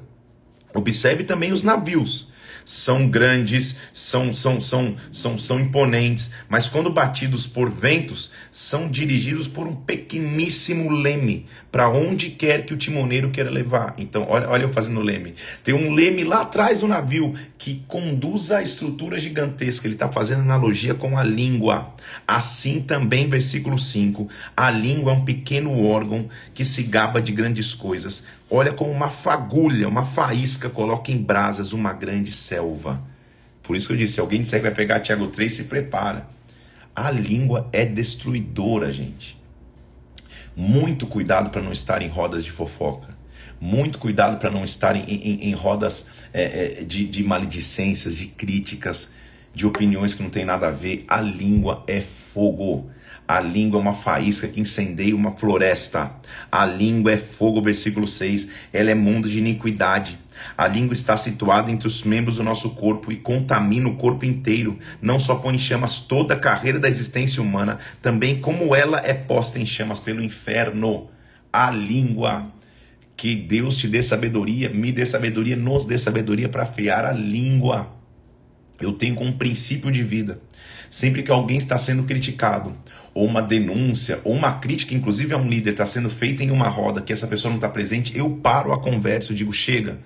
[0.74, 2.34] Observe também os navios
[2.66, 9.46] são grandes, são, são, são, são, são imponentes, mas quando batidos por ventos, são dirigidos
[9.46, 13.94] por um pequeníssimo leme, para onde quer que o timoneiro queira levar.
[13.96, 15.34] Então, olha, olha eu fazendo leme.
[15.62, 19.86] Tem um leme lá atrás do navio que conduz a estrutura gigantesca.
[19.86, 21.94] Ele está fazendo analogia com a língua.
[22.26, 27.74] Assim também, versículo 5, a língua é um pequeno órgão que se gaba de grandes
[27.74, 33.02] coisas Olha como uma fagulha, uma faísca coloca em brasas uma grande selva.
[33.62, 36.28] Por isso que eu disse, se alguém disser que vai pegar Tiago 3, se prepara.
[36.94, 39.36] A língua é destruidora, gente.
[40.54, 43.16] Muito cuidado para não estar em rodas de fofoca.
[43.60, 48.26] Muito cuidado para não estar em, em, em rodas é, é, de, de maledicências, de
[48.26, 49.14] críticas,
[49.52, 51.04] de opiniões que não tem nada a ver.
[51.08, 52.88] A língua é fogo.
[53.28, 56.12] A língua é uma faísca que incendeia uma floresta.
[56.50, 58.50] A língua é fogo, versículo 6.
[58.72, 60.18] Ela é mundo de iniquidade.
[60.56, 64.78] A língua está situada entre os membros do nosso corpo e contamina o corpo inteiro.
[65.02, 69.12] Não só põe em chamas toda a carreira da existência humana, também como ela é
[69.12, 71.08] posta em chamas pelo inferno.
[71.52, 72.52] A língua.
[73.16, 77.90] Que Deus te dê sabedoria, me dê sabedoria, nos dê sabedoria para afiar a língua.
[78.78, 80.38] Eu tenho como princípio de vida.
[80.90, 82.76] Sempre que alguém está sendo criticado,
[83.16, 86.68] ou uma denúncia, ou uma crítica, inclusive a um líder, está sendo feita em uma
[86.68, 89.98] roda que essa pessoa não está presente, eu paro a conversa, eu digo, chega,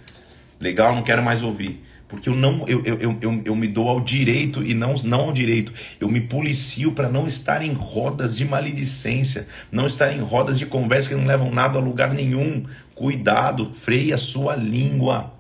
[0.61, 1.83] legal, não quero mais ouvir.
[2.07, 5.23] Porque eu não eu, eu, eu, eu, eu me dou ao direito e não, não
[5.23, 5.73] ao direito.
[6.01, 10.67] Eu me policio para não estar em rodas de maledicência, não estar em rodas de
[10.67, 12.65] conversa que não levam nada a lugar nenhum.
[12.95, 15.33] Cuidado, freie a sua língua.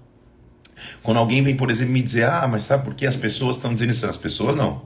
[1.02, 3.72] Quando alguém vem, por exemplo, me dizer, ah, mas sabe por que as pessoas estão
[3.72, 4.06] dizendo isso?
[4.06, 4.82] As pessoas não.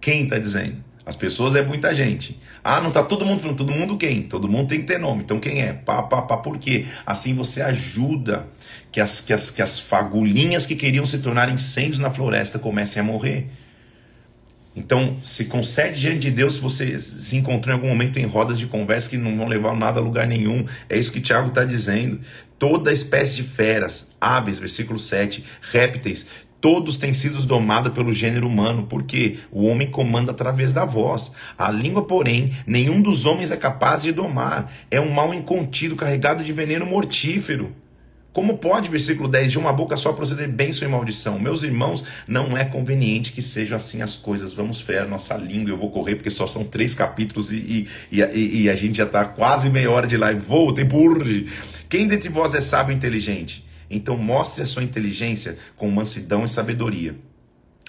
[0.00, 0.91] Quem está dizendo?
[1.04, 2.38] As pessoas é muita gente.
[2.62, 3.56] Ah, não está todo mundo falando.
[3.56, 4.22] Todo mundo quem?
[4.22, 5.22] Todo mundo tem que ter nome.
[5.22, 5.72] Então quem é?
[5.72, 6.36] Pá, pá, pá.
[6.36, 6.86] Por quê?
[7.04, 8.48] Assim você ajuda
[8.92, 13.00] que as, que, as, que as fagulhinhas que queriam se tornar incêndios na floresta comecem
[13.00, 13.48] a morrer.
[14.74, 18.58] Então, se concede diante de Deus se você se encontrou em algum momento em rodas
[18.58, 20.64] de conversa que não vão levar nada a lugar nenhum.
[20.88, 22.20] É isso que Tiago está dizendo.
[22.58, 26.28] Toda espécie de feras, aves, versículo 7, répteis,
[26.62, 31.32] Todos têm sido domados pelo gênero humano, porque o homem comanda através da voz.
[31.58, 34.72] A língua, porém, nenhum dos homens é capaz de domar.
[34.88, 37.74] É um mal incontido, carregado de veneno mortífero.
[38.32, 41.36] Como pode, versículo 10, de uma boca só proceder bênção e maldição?
[41.36, 44.52] Meus irmãos, não é conveniente que sejam assim as coisas.
[44.52, 45.72] Vamos frear nossa língua.
[45.72, 49.04] Eu vou correr porque só são três capítulos e, e, e, e a gente já
[49.04, 50.40] está quase meia hora de live.
[50.40, 51.46] Vou, tempo urge.
[51.88, 53.71] Quem dentre vós é sábio e inteligente?
[53.92, 57.14] Então mostre a sua inteligência com mansidão e sabedoria.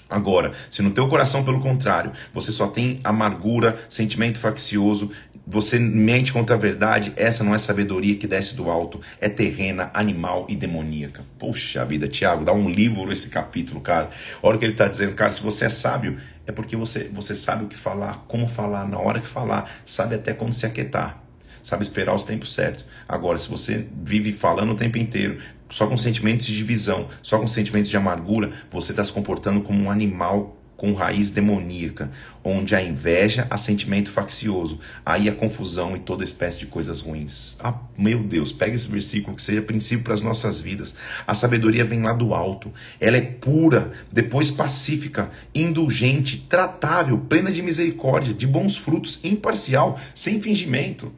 [0.08, 5.10] Agora, se no teu coração, pelo contrário, você só tem amargura, sentimento faccioso,
[5.46, 9.90] você mente contra a verdade, essa não é sabedoria que desce do alto, é terrena,
[9.92, 11.22] animal e demoníaca.
[11.38, 14.10] Poxa vida, Tiago, dá um livro esse capítulo, cara.
[14.42, 17.34] Olha o que ele está dizendo, cara, se você é sábio, é porque você, você
[17.34, 21.22] sabe o que falar, como falar, na hora que falar, sabe até quando se aquietar,
[21.62, 22.84] sabe esperar os tempos certos.
[23.08, 25.38] Agora, se você vive falando o tempo inteiro,
[25.74, 29.82] só com sentimentos de divisão, só com sentimentos de amargura, você está se comportando como
[29.82, 32.12] um animal com raiz demoníaca,
[32.44, 37.56] onde a inveja há sentimento faccioso, aí a confusão e toda espécie de coisas ruins.
[37.58, 40.94] Ah, meu Deus, pega esse versículo que seja princípio para as nossas vidas.
[41.26, 47.62] A sabedoria vem lá do alto, ela é pura, depois pacífica, indulgente, tratável, plena de
[47.62, 51.12] misericórdia, de bons frutos, imparcial, sem fingimento.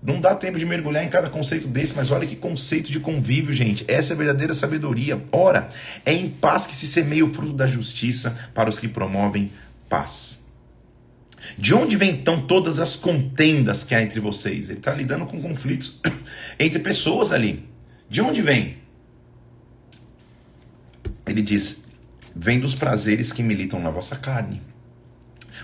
[0.00, 3.52] Não dá tempo de mergulhar em cada conceito desse, mas olha que conceito de convívio,
[3.52, 3.84] gente.
[3.88, 5.20] Essa é a verdadeira sabedoria.
[5.32, 5.68] Ora,
[6.06, 9.50] é em paz que se semeia o fruto da justiça para os que promovem
[9.88, 10.46] paz.
[11.56, 14.68] De onde vem então todas as contendas que há entre vocês?
[14.68, 16.00] Ele está lidando com conflitos
[16.58, 17.68] entre pessoas ali.
[18.08, 18.78] De onde vem?
[21.26, 21.88] Ele diz:
[22.34, 24.62] vem dos prazeres que militam na vossa carne.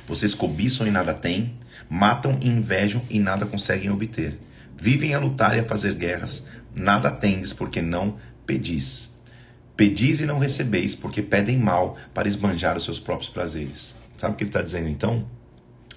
[0.07, 1.55] Vocês cobiçam e nada têm,
[1.89, 4.39] matam e invejam e nada conseguem obter.
[4.77, 8.17] Vivem a lutar e a fazer guerras, nada tendes porque não
[8.47, 9.15] pedis.
[9.77, 13.97] Pedis e não recebeis, porque pedem mal para esbanjar os seus próprios prazeres.
[14.17, 15.27] Sabe o que ele está dizendo então?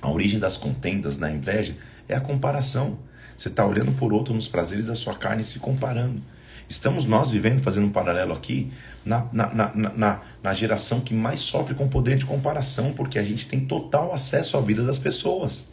[0.01, 1.75] A origem das contendas, da inveja,
[2.07, 2.97] é a comparação.
[3.35, 6.21] Você está olhando por outro nos prazeres da sua carne e se comparando.
[6.67, 8.71] Estamos nós vivendo, fazendo um paralelo aqui,
[9.05, 13.47] na, na, na, na, geração que mais sofre com poder de comparação, porque a gente
[13.47, 15.69] tem total acesso à vida das pessoas.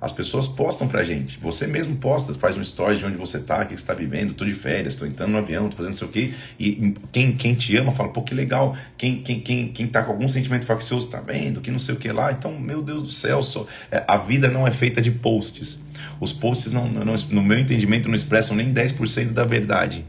[0.00, 1.38] As pessoas postam pra gente.
[1.40, 4.32] Você mesmo posta, faz um story de onde você tá, o que você tá vivendo,
[4.32, 6.34] tô de férias, tô entrando no avião, tô fazendo não sei o quê.
[6.58, 8.76] E quem, quem te ama fala, pô, que legal.
[8.96, 11.98] Quem, quem, quem, quem tá com algum sentimento faccioso tá vendo, que não sei o
[11.98, 12.30] que lá.
[12.30, 15.80] Então, meu Deus do céu, só, é, a vida não é feita de posts.
[16.20, 20.06] Os posts, não, não, no meu entendimento, não expressam nem 10% da verdade.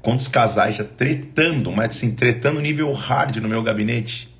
[0.00, 4.33] Quantos casais já tretando, mas assim, tretando nível hard no meu gabinete?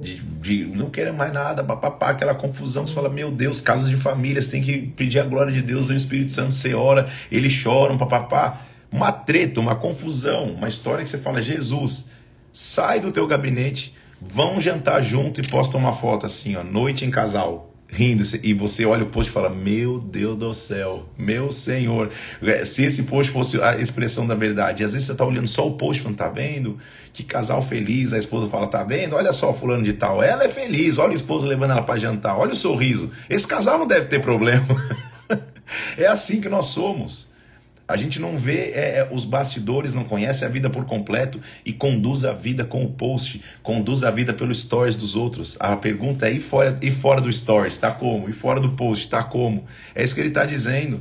[0.00, 2.86] De, de, não querer mais nada, papapá, aquela confusão.
[2.86, 5.90] Você fala, meu Deus, casos de família, você tem que pedir a glória de Deus,
[5.90, 8.62] o Espírito Santo, você ora, eles choram, papapá.
[8.90, 12.06] Uma treta, uma confusão, uma história que você fala, Jesus,
[12.50, 17.10] sai do teu gabinete, vão jantar junto e posta uma foto assim, ó, noite em
[17.10, 22.10] casal rindo, e você olha o post e fala: Meu Deus do céu, meu Senhor.
[22.42, 25.66] É, se esse post fosse a expressão da verdade, às vezes você está olhando só
[25.66, 26.78] o post falando: Tá vendo?
[27.12, 28.12] Que casal feliz.
[28.12, 29.16] A esposa fala: Tá vendo?
[29.16, 30.22] Olha só, Fulano de Tal.
[30.22, 30.98] Ela é feliz.
[30.98, 32.38] Olha o esposo levando ela para jantar.
[32.38, 33.10] Olha o sorriso.
[33.28, 34.66] Esse casal não deve ter problema.
[35.96, 37.28] é assim que nós somos.
[37.88, 41.72] A gente não vê é, é, os bastidores, não conhece a vida por completo e
[41.72, 45.56] conduz a vida com o post, conduz a vida pelo stories dos outros.
[45.58, 47.72] A pergunta é: e fora, e fora do stories?
[47.72, 48.28] Está como?
[48.28, 49.06] E fora do post?
[49.06, 49.64] Está como?
[49.94, 51.00] É isso que ele está dizendo.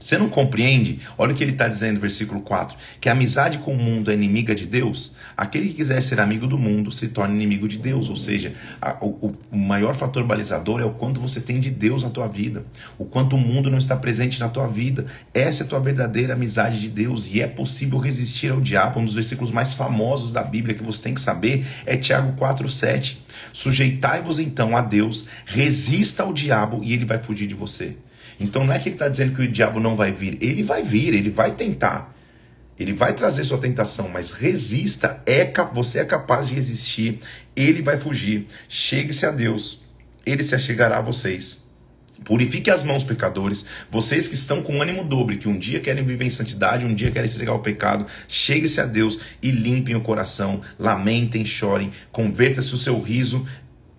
[0.00, 0.98] Você não compreende?
[1.18, 4.14] Olha o que ele está dizendo, versículo 4: que a amizade com o mundo é
[4.14, 5.14] inimiga de Deus.
[5.36, 8.08] Aquele que quiser ser amigo do mundo se torna inimigo de Deus.
[8.08, 12.02] Ou seja, a, o, o, maior fator balizador é o quanto você tem de Deus
[12.02, 12.64] na tua vida,
[12.98, 15.04] o quanto o mundo não está presente na tua vida.
[15.34, 19.00] Essa é a tua verdadeira amizade de Deus e é possível resistir ao diabo.
[19.00, 23.18] Um dos versículos mais famosos da Bíblia que você tem que saber é Tiago 4,7.
[23.52, 27.96] Sujeitai-vos então a Deus, resista ao diabo e ele vai fugir de você.
[28.40, 30.38] Então não é que ele está dizendo que o diabo não vai vir.
[30.40, 32.12] Ele vai vir, ele vai tentar.
[32.78, 35.22] Ele vai trazer sua tentação, mas resista.
[35.26, 37.18] É você é capaz de resistir.
[37.54, 38.46] Ele vai fugir.
[38.66, 39.82] Chegue-se a Deus.
[40.24, 41.68] Ele se achegará a vocês.
[42.24, 43.64] Purifique as mãos, pecadores.
[43.90, 47.10] Vocês que estão com ânimo dobre, que um dia querem viver em santidade, um dia
[47.10, 50.60] querem entregar o pecado, chegue-se a Deus e limpem o coração.
[50.78, 51.90] Lamentem, chorem.
[52.12, 53.46] Converta-se o seu riso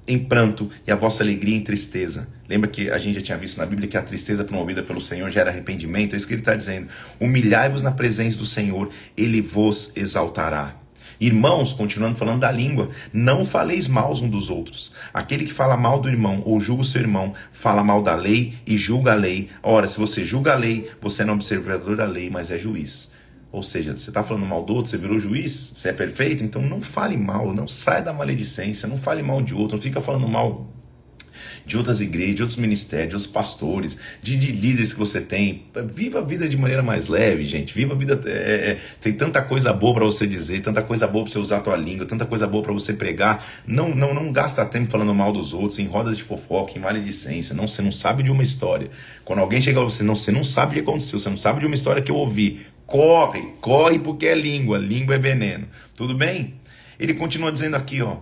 [0.08, 2.28] em pranto e a vossa alegria em tristeza.
[2.50, 5.30] Lembra que a gente já tinha visto na Bíblia que a tristeza promovida pelo Senhor
[5.30, 6.14] gera arrependimento?
[6.14, 6.88] É isso que ele está dizendo.
[7.20, 10.76] Humilhai-vos na presença do Senhor, ele vos exaltará.
[11.22, 14.92] Irmãos, continuando falando da língua, não faleis mal um dos outros.
[15.14, 18.56] Aquele que fala mal do irmão ou julga o seu irmão, fala mal da lei
[18.66, 19.50] e julga a lei.
[19.62, 23.11] Ora, se você julga a lei, você não é observador da lei, mas é juiz.
[23.52, 26.62] Ou seja, você está falando mal do outro, você virou juiz, você é perfeito, então
[26.62, 30.28] não fale mal, não saia da maledicência, não fale mal de outro, não fica falando
[30.28, 30.70] mal
[31.66, 35.64] de outras igrejas, de outros ministérios, de outros pastores, de, de líderes que você tem.
[35.94, 37.74] Viva a vida de maneira mais leve, gente.
[37.74, 38.20] Viva a vida.
[38.26, 41.40] É, é, é tem tanta coisa boa para você dizer, tanta coisa boa para você
[41.40, 43.46] usar a tua língua, tanta coisa boa para você pregar.
[43.66, 47.56] Não, não, não gasta tempo falando mal dos outros, em rodas de fofoca, em maledicência.
[47.56, 48.90] Não, você não sabe de uma história.
[49.24, 51.60] Quando alguém chega a você, não, você não sabe o que aconteceu, você não sabe
[51.60, 52.62] de uma história que eu ouvi.
[52.92, 55.66] Corre, corre porque é língua, língua é veneno.
[55.96, 56.56] Tudo bem?
[57.00, 58.18] Ele continua dizendo aqui, ó.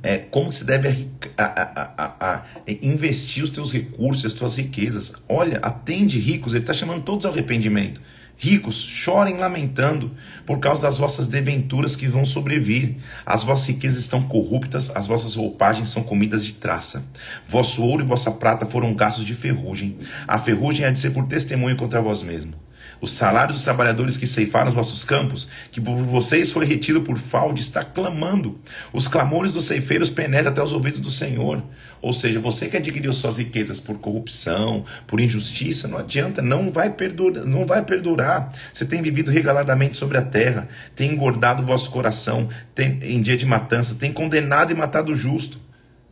[0.00, 2.44] É, como se deve a, a, a,
[2.80, 5.14] investir os teus recursos, as tuas riquezas.
[5.28, 8.00] Olha, atende ricos, ele está chamando todos ao arrependimento.
[8.36, 10.12] Ricos, chorem lamentando
[10.46, 12.94] por causa das vossas deventuras que vão sobrevir.
[13.26, 17.04] As vossas riquezas estão corruptas, as vossas roupagens são comidas de traça.
[17.48, 19.98] Vosso ouro e vossa prata foram gastos de ferrugem.
[20.28, 22.61] A ferrugem há de ser por testemunho contra vós mesmo.
[23.02, 27.18] O salário dos trabalhadores que ceifaram os vossos campos, que por vocês foi retido por
[27.18, 28.60] fraude, está clamando.
[28.92, 31.64] Os clamores dos ceifeiros penetram até os ouvidos do Senhor.
[32.00, 36.90] Ou seja, você que adquiriu suas riquezas por corrupção, por injustiça, não adianta, não vai
[36.90, 38.52] perdurar, não vai perdurar.
[38.72, 43.36] Você tem vivido regaladamente sobre a terra, tem engordado o vosso coração tem, em dia
[43.36, 45.58] de matança, tem condenado e matado o justo.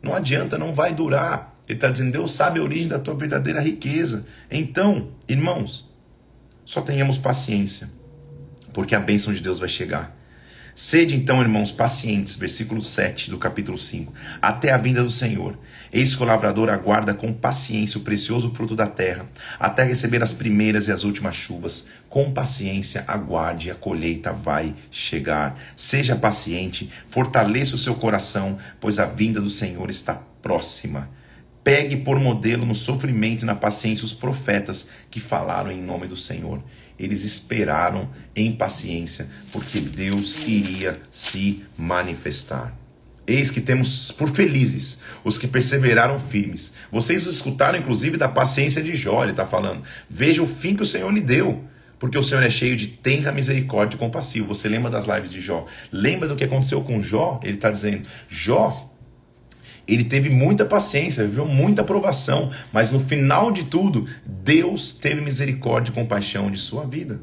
[0.03, 1.55] Não adianta, não vai durar.
[1.69, 4.27] Ele está dizendo, Deus sabe a origem da tua verdadeira riqueza.
[4.51, 5.90] Então, irmãos,
[6.71, 7.91] só tenhamos paciência,
[8.73, 10.17] porque a bênção de Deus vai chegar.
[10.73, 15.59] Sede então, irmãos, pacientes, versículo 7 do capítulo 5, até a vinda do Senhor.
[15.93, 19.29] Eis que o lavrador aguarda com paciência o precioso fruto da terra,
[19.59, 21.89] até receber as primeiras e as últimas chuvas.
[22.09, 25.61] Com paciência aguarde, a colheita vai chegar.
[25.75, 31.09] Seja paciente, fortaleça o seu coração, pois a vinda do Senhor está próxima.
[31.71, 36.17] Pegue por modelo no sofrimento e na paciência os profetas que falaram em nome do
[36.17, 36.61] Senhor.
[36.99, 42.77] Eles esperaram em paciência, porque Deus iria se manifestar.
[43.25, 46.73] Eis que temos por felizes os que perseveraram firmes.
[46.91, 49.85] Vocês escutaram, inclusive, da paciência de Jó, ele está falando.
[50.11, 51.63] Veja o fim que o Senhor lhe deu
[52.01, 54.49] porque o Senhor é cheio de tenra misericórdia e compassivo.
[54.49, 55.67] Você lembra das lives de Jó?
[55.93, 57.39] Lembra do que aconteceu com Jó?
[57.45, 58.90] Ele está dizendo: Jó
[59.87, 65.91] ele teve muita paciência, viveu muita aprovação, mas no final de tudo, Deus teve misericórdia
[65.91, 67.21] e compaixão de sua vida.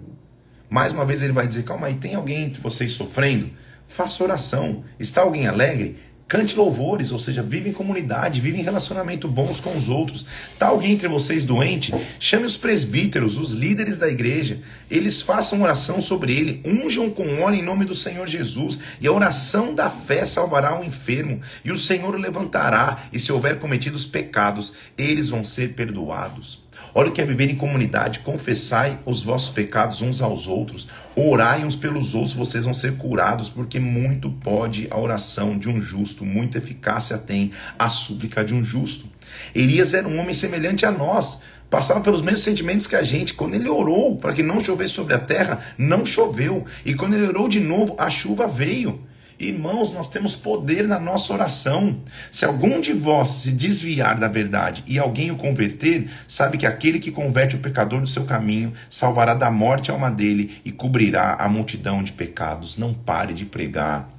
[0.69, 3.49] Mais uma vez ele vai dizer: calma aí, tem alguém entre vocês sofrendo?
[3.87, 4.83] Faça oração.
[4.99, 5.97] Está alguém alegre?
[6.27, 10.25] Cante louvores, ou seja, vive em comunidade, vive em relacionamento bons com os outros.
[10.51, 11.93] Está alguém entre vocês doente?
[12.19, 14.59] Chame os presbíteros, os líderes da igreja.
[14.91, 18.77] Eles façam oração sobre ele, unjam com óleo em nome do Senhor Jesus.
[18.99, 21.39] E a oração da fé salvará o enfermo.
[21.63, 23.05] E o Senhor o levantará.
[23.13, 26.66] E se houver cometido os pecados, eles vão ser perdoados.
[26.99, 28.21] Olha o que é viver em comunidade.
[28.21, 30.87] Confessai os vossos pecados uns aos outros.
[31.15, 35.79] Orai uns pelos outros, vocês vão ser curados, porque muito pode a oração de um
[35.79, 39.05] justo, muita eficácia tem a súplica de um justo.
[39.53, 43.35] Elias era um homem semelhante a nós, passava pelos mesmos sentimentos que a gente.
[43.35, 46.65] Quando ele orou para que não chovesse sobre a terra, não choveu.
[46.83, 49.05] E quando ele orou de novo, a chuva veio.
[49.39, 51.99] Irmãos, nós temos poder na nossa oração.
[52.31, 56.97] Se algum de vós se desviar da verdade e alguém o converter, sabe que aquele
[56.97, 61.35] que converte o pecador do seu caminho salvará da morte a alma dele e cobrirá
[61.35, 62.77] a multidão de pecados.
[62.77, 64.09] Não pare de pregar.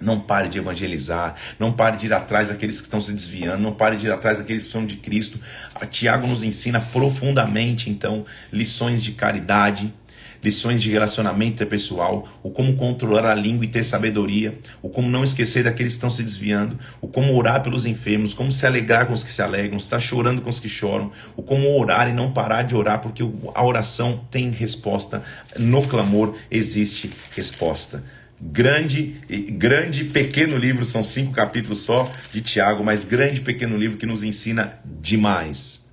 [0.00, 3.72] Não pare de evangelizar, não pare de ir atrás daqueles que estão se desviando, não
[3.72, 5.40] pare de ir atrás daqueles que são de Cristo.
[5.74, 9.94] A Tiago nos ensina profundamente, então, lições de caridade,
[10.44, 15.24] lições de relacionamento interpessoal, o como controlar a língua e ter sabedoria, o como não
[15.24, 19.14] esquecer daqueles que estão se desviando, o como orar pelos enfermos, como se alegrar com
[19.14, 22.30] os que se alegram, estar chorando com os que choram, o como orar e não
[22.30, 23.22] parar de orar, porque
[23.54, 25.22] a oração tem resposta,
[25.58, 28.04] no clamor existe resposta.
[28.38, 29.14] Grande
[29.52, 34.24] grande pequeno livro são cinco capítulos só de Tiago mas grande pequeno livro que nos
[34.24, 35.83] ensina demais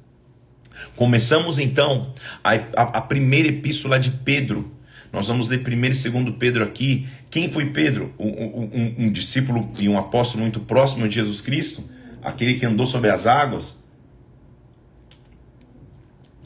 [0.96, 2.14] Começamos então
[2.44, 4.72] a, a, a primeira epístola de Pedro.
[5.12, 7.08] Nós vamos ler primeiro e segundo Pedro aqui.
[7.30, 8.14] Quem foi Pedro?
[8.18, 11.84] Um, um, um, discípulo e um apóstolo muito próximo de Jesus Cristo?
[12.22, 13.84] Aquele que andou sobre as águas?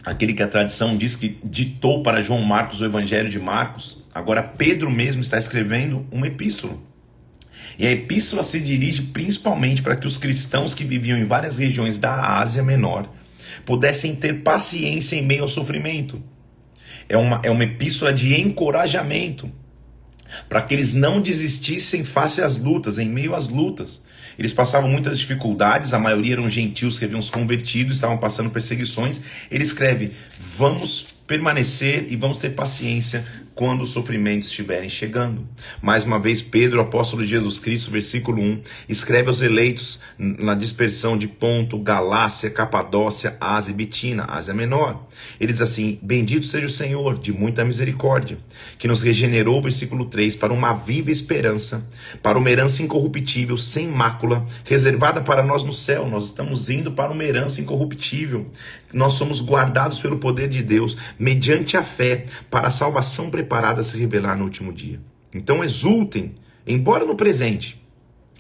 [0.04, 4.04] Aquele que a tradição diz que ditou para João Marcos o evangelho de Marcos?
[4.14, 6.78] Agora Pedro mesmo está escrevendo uma epístola.
[7.78, 11.98] E a epístola se dirige principalmente para que os cristãos que viviam em várias regiões
[11.98, 13.10] da Ásia Menor
[13.64, 16.22] pudessem ter paciência em meio ao sofrimento.
[17.08, 19.52] É uma, é uma epístola de encorajamento
[20.50, 24.04] para que eles não desistissem face às lutas, em meio às lutas.
[24.38, 29.22] Eles passavam muitas dificuldades, a maioria eram gentios que haviam se convertido, estavam passando perseguições.
[29.50, 35.48] Ele escreve: vamos permanecer e vamos ter paciência quando os sofrimentos estiverem chegando.
[35.82, 41.18] Mais uma vez, Pedro, apóstolo de Jesus Cristo, versículo 1, escreve aos eleitos na dispersão
[41.18, 45.08] de Ponto, Galácia, Capadócia, Ásia e Bitina, Ásia Menor.
[45.40, 48.38] Ele diz assim: Bendito seja o Senhor, de muita misericórdia,
[48.78, 51.90] que nos regenerou, versículo 3, para uma viva esperança,
[52.22, 56.08] para uma herança incorruptível, sem mácula, reservada para nós no céu.
[56.10, 58.52] Nós estamos indo para uma herança incorruptível.
[58.96, 63.84] Nós somos guardados pelo poder de Deus, mediante a fé, para a salvação preparada a
[63.84, 65.02] se revelar no último dia.
[65.34, 67.86] Então exultem, embora no presente,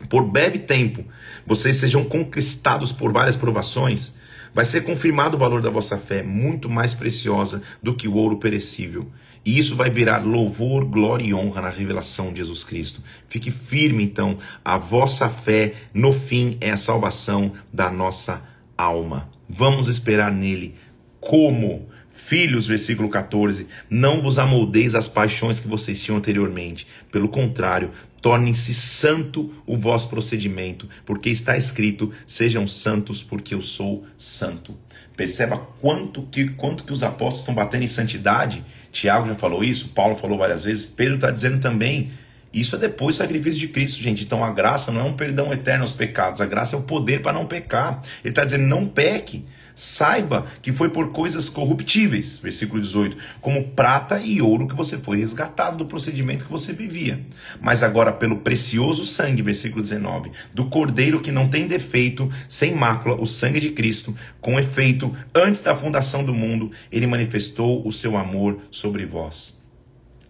[0.07, 1.03] por breve tempo,
[1.45, 4.15] vocês sejam conquistados por várias provações,
[4.53, 8.37] vai ser confirmado o valor da vossa fé, muito mais preciosa do que o ouro
[8.37, 9.11] perecível.
[9.43, 13.03] E isso vai virar louvor, glória e honra na revelação de Jesus Cristo.
[13.27, 19.34] Fique firme, então, a vossa fé, no fim, é a salvação da nossa alma.
[19.47, 20.75] Vamos esperar nele.
[21.19, 21.87] Como?
[22.15, 26.87] Filhos, versículo 14, não vos amoldeis as paixões que vocês tinham anteriormente.
[27.11, 27.91] Pelo contrário,
[28.21, 34.77] tornem-se santo o vosso procedimento, porque está escrito: sejam santos, porque eu sou santo.
[35.15, 38.65] Perceba quanto que, quanto que os apóstolos estão batendo em santidade.
[38.91, 42.11] Tiago já falou isso, Paulo falou várias vezes, Pedro está dizendo também.
[42.55, 44.23] Isso é depois do sacrifício de Cristo, gente.
[44.23, 47.21] Então a graça não é um perdão eterno aos pecados, a graça é o poder
[47.21, 48.01] para não pecar.
[48.23, 49.43] Ele está dizendo: não peque.
[49.77, 55.17] Saiba que foi por coisas corruptíveis, versículo 18, como prata e ouro que você foi
[55.17, 57.19] resgatado do procedimento que você vivia.
[57.59, 63.21] Mas agora pelo precioso sangue, versículo 19, do cordeiro que não tem defeito, sem mácula,
[63.21, 68.15] o sangue de Cristo, com efeito, antes da fundação do mundo, ele manifestou o seu
[68.15, 69.64] amor sobre vós.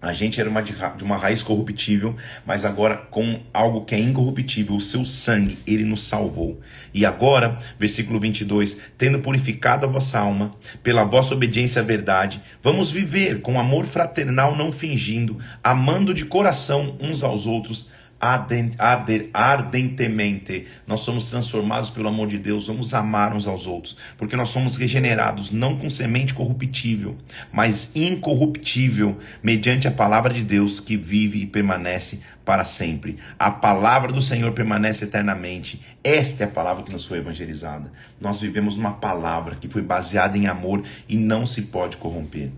[0.06, 4.00] A gente era uma de, de uma raiz corruptível, mas agora com algo que é
[4.00, 6.62] incorruptível, o seu sangue, ele nos salvou.
[6.94, 10.54] E agora, versículo 22, tendo purificado a vossa alma,
[10.84, 16.96] pela vossa obediência à verdade, vamos viver com amor fraternal não fingindo, amando de coração
[17.02, 17.90] uns aos outros,
[19.34, 20.66] ardentemente.
[20.88, 24.76] Nós somos transformados pelo amor de Deus, vamos amar uns aos outros, porque nós somos
[24.76, 27.16] regenerados não com semente corruptível,
[27.52, 33.18] mas incorruptível, mediante a palavra de Deus que vive e permanece para sempre.
[33.40, 35.82] A palavra do Senhor permanece eternamente.
[36.04, 37.92] Esta é a palavra que nos foi evangelizada.
[38.22, 42.52] Nós vivemos numa palavra que foi baseada em amor e não se pode corromper.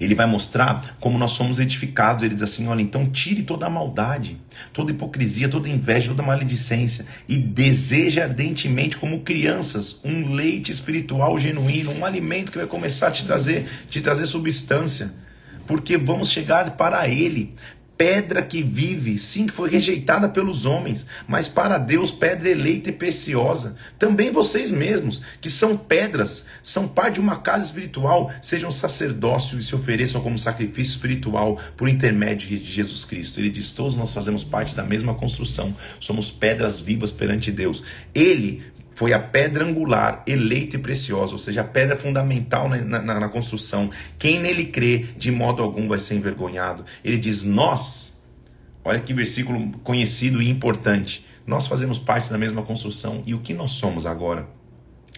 [0.00, 2.22] Ele vai mostrar como nós somos edificados.
[2.22, 4.40] Ele diz assim: olha, então tire toda a maldade,
[4.72, 10.34] toda a hipocrisia, toda a inveja, toda a maledicência e deseje ardentemente, como crianças, um
[10.34, 15.12] leite espiritual genuíno, um alimento que vai começar a te trazer, te trazer substância.
[15.66, 17.54] Porque vamos chegar para Ele,
[18.00, 22.92] pedra que vive, sim, que foi rejeitada pelos homens, mas para Deus pedra eleita e
[22.92, 23.76] preciosa.
[23.98, 29.62] Também vocês mesmos, que são pedras, são parte de uma casa espiritual, sejam sacerdócio e
[29.62, 33.38] se ofereçam como sacrifício espiritual por intermédio de Jesus Cristo.
[33.38, 37.84] Ele diz: todos nós fazemos parte da mesma construção, somos pedras vivas perante Deus.
[38.14, 38.62] Ele
[38.94, 43.28] foi a pedra angular, eleita e preciosa, ou seja, a pedra fundamental na, na, na,
[43.28, 43.90] construção.
[44.18, 46.84] Quem nele crê, de modo algum vai ser envergonhado.
[47.04, 48.20] Ele diz: Nós,
[48.84, 53.22] olha que versículo conhecido e importante, nós fazemos parte da mesma construção.
[53.26, 54.59] E o que nós somos agora?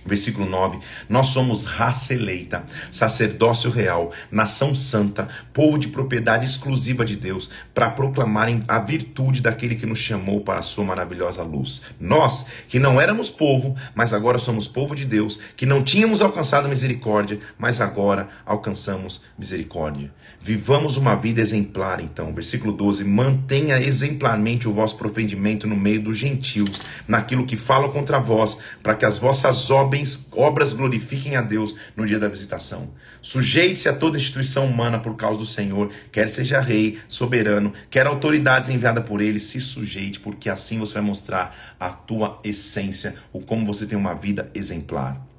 [0.05, 0.79] Versículo 9:
[1.09, 7.91] Nós somos raça eleita, sacerdócio real, nação santa, povo de propriedade exclusiva de Deus, para
[7.91, 11.83] proclamarem a virtude daquele que nos chamou para a sua maravilhosa luz.
[12.01, 16.69] Nós, que não éramos povo, mas agora somos povo de Deus, que não tínhamos alcançado
[16.69, 20.11] misericórdia, mas agora alcançamos misericórdia.
[20.41, 22.35] Vivamos uma vida exemplar, então.
[22.35, 28.19] Versículo 12: Mantenha exemplarmente o vosso procedimento no meio dos gentios, naquilo que falam contra
[28.19, 29.92] vós, para que as vossas obras
[30.33, 32.91] obras glorifiquem a Deus no dia da visitação.
[33.21, 38.69] Sujeite-se a toda instituição humana por causa do Senhor, quer seja rei, soberano, quer autoridades
[38.69, 43.67] enviadas por ele, se sujeite, porque assim você vai mostrar a tua essência, o como
[43.67, 45.33] você tem uma vida exemplar.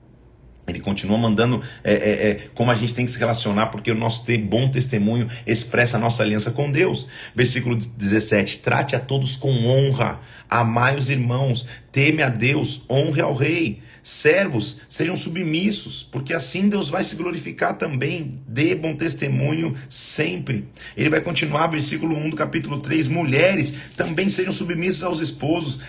[0.65, 3.95] Ele continua mandando é, é, é, como a gente tem que se relacionar, porque o
[3.95, 7.09] nosso ter bom testemunho expressa a nossa aliança com Deus.
[7.35, 13.35] Versículo 17: Trate a todos com honra, amai os irmãos, teme a Deus, honre ao
[13.35, 13.81] rei.
[14.03, 18.41] Servos, sejam submissos, porque assim Deus vai se glorificar também.
[18.45, 20.67] Dê bom testemunho sempre.
[20.97, 23.07] Ele vai continuar, versículo 1 do capítulo 3.
[23.07, 25.79] Mulheres, também sejam submissas aos esposos,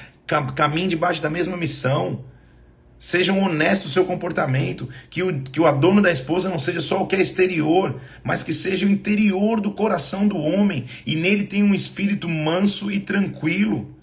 [0.55, 2.25] caminhem debaixo da mesma missão.
[2.97, 7.03] Sejam honestos no seu comportamento, que o, que o adorno da esposa não seja só
[7.03, 11.43] o que é exterior, mas que seja o interior do coração do homem, e nele
[11.43, 13.94] tem um espírito manso e tranquilo.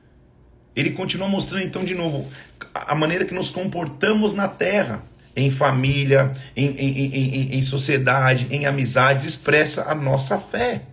[0.76, 2.28] Ele continua mostrando então de novo
[2.74, 5.04] a maneira que nos comportamos na terra,
[5.36, 10.84] em família, em, em, em, em, sociedade, em amizades, expressa a nossa fé.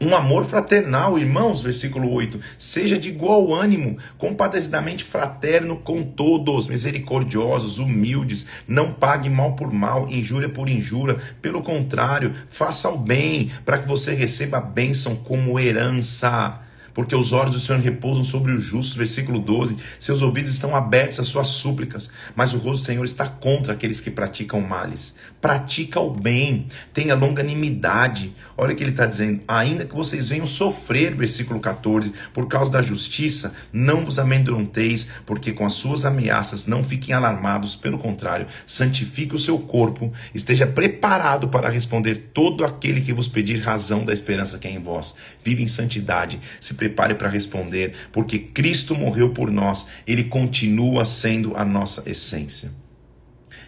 [0.00, 7.78] Um amor fraternal, irmãos, versículo 8, seja de igual ânimo, compadecidamente fraterno com todos, misericordiosos,
[7.78, 13.78] humildes, não pague mal por mal, injúria por injúria, pelo contrário, faça o bem, para
[13.78, 16.65] que você receba a bênção como herança
[16.96, 19.76] porque os olhos do Senhor repousam sobre os justos, versículo 12.
[20.00, 24.00] Seus ouvidos estão abertos às suas súplicas, mas o rosto do Senhor está contra aqueles
[24.00, 25.16] que praticam males.
[25.38, 28.34] Pratica o bem, tenha longanimidade.
[28.56, 29.42] Olha o que ele está dizendo.
[29.46, 35.52] Ainda que vocês venham sofrer, versículo 14, por causa da justiça, não vos amedronteis, porque
[35.52, 41.48] com as suas ameaças não fiquem alarmados, pelo contrário, santifique o seu corpo, esteja preparado
[41.48, 45.14] para responder todo aquele que vos pedir razão da esperança que é em vós.
[45.44, 51.56] Vive em santidade, se prepare para responder, porque Cristo morreu por nós, ele continua sendo
[51.56, 52.70] a nossa essência.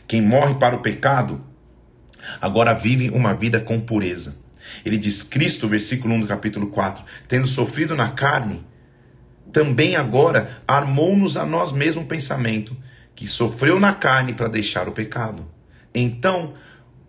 [0.07, 1.45] Quem morre para o pecado,
[2.41, 4.37] agora vive uma vida com pureza.
[4.85, 8.65] Ele diz: Cristo, versículo 1 do capítulo 4, tendo sofrido na carne,
[9.53, 12.77] também agora armou-nos a nós mesmo o pensamento,
[13.15, 15.47] que sofreu na carne para deixar o pecado.
[15.95, 16.55] Então,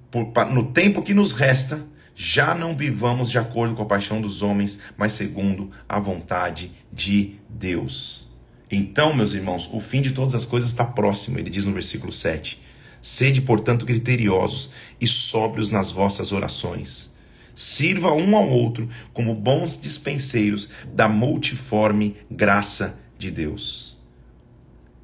[0.09, 1.81] por, no tempo que nos resta,
[2.21, 7.35] já não vivamos de acordo com a paixão dos homens, mas segundo a vontade de
[7.47, 8.27] Deus.
[8.69, 12.11] Então, meus irmãos, o fim de todas as coisas está próximo, ele diz no versículo
[12.11, 12.61] 7.
[13.01, 17.15] Sede, portanto, criteriosos e sóbrios nas vossas orações.
[17.55, 23.97] Sirva um ao outro como bons dispenseiros da multiforme graça de Deus.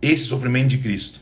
[0.01, 1.21] Esse sofrimento de Cristo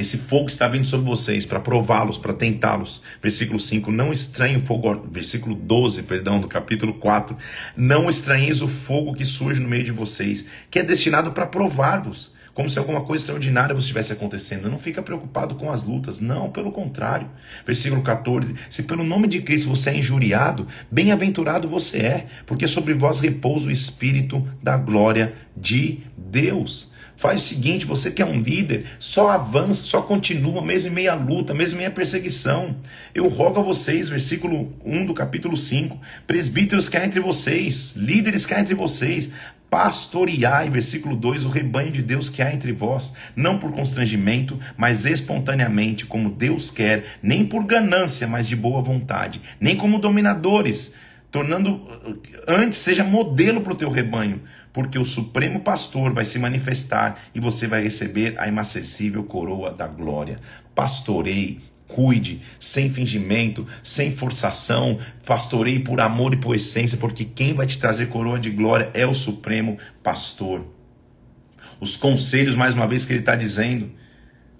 [0.00, 3.02] esse fogo está vindo sobre vocês para prová-los, para tentá-los.
[3.22, 7.36] Versículo 5, não estranhe o fogo, versículo 12, perdão, do capítulo 4.
[7.76, 12.32] Não estranheis o fogo que surge no meio de vocês, que é destinado para provar-vos,
[12.54, 14.70] como se alguma coisa extraordinária estivesse acontecendo.
[14.70, 17.28] Não fica preocupado com as lutas, não, pelo contrário.
[17.66, 22.94] Versículo 14, se pelo nome de Cristo você é injuriado, bem-aventurado você é, porque sobre
[22.94, 26.89] vós repousa o Espírito da glória de Deus.
[27.20, 31.12] Faz o seguinte, você que é um líder, só avança, só continua, mesmo em meia
[31.12, 32.74] luta, mesmo em meia perseguição.
[33.14, 38.46] Eu rogo a vocês, versículo 1 do capítulo 5, presbíteros que há entre vocês, líderes
[38.46, 39.34] que há entre vocês,
[39.68, 45.04] pastoreai, versículo 2, o rebanho de Deus que há entre vós, não por constrangimento, mas
[45.04, 50.94] espontaneamente, como Deus quer, nem por ganância, mas de boa vontade, nem como dominadores,
[51.30, 51.86] tornando
[52.46, 57.40] antes seja modelo para o teu rebanho, porque o Supremo Pastor vai se manifestar e
[57.40, 60.40] você vai receber a inacessível coroa da glória.
[60.74, 67.66] Pastorei, cuide, sem fingimento, sem forçação, pastorei por amor e por essência, porque quem vai
[67.66, 70.64] te trazer coroa de glória é o Supremo Pastor.
[71.80, 73.90] Os conselhos, mais uma vez, que ele está dizendo,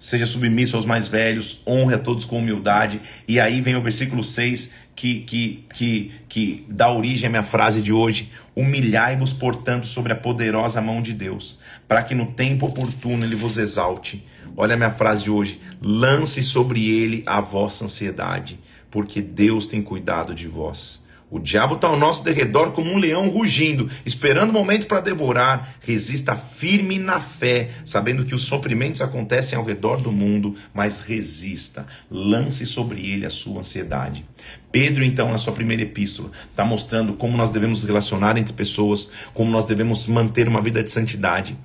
[0.01, 2.99] seja submisso aos mais velhos, honre a todos com humildade.
[3.27, 7.81] E aí vem o versículo 6 que, que, que, que dá origem à minha frase
[7.81, 13.25] de hoje: Humilhai-vos, portanto, sobre a poderosa mão de Deus, para que no tempo oportuno
[13.25, 14.25] ele vos exalte.
[14.55, 19.81] Olha a minha frase de hoje: lance sobre ele a vossa ansiedade, porque Deus tem
[19.81, 21.00] cuidado de vós.
[21.31, 25.75] O diabo está ao nosso derredor como um leão rugindo, esperando o momento para devorar.
[25.79, 31.87] Resista firme na fé, sabendo que os sofrimentos acontecem ao redor do mundo, mas resista.
[32.11, 34.25] Lance sobre ele a sua ansiedade.
[34.73, 39.49] Pedro, então, na sua primeira epístola, está mostrando como nós devemos relacionar entre pessoas, como
[39.49, 41.57] nós devemos manter uma vida de santidade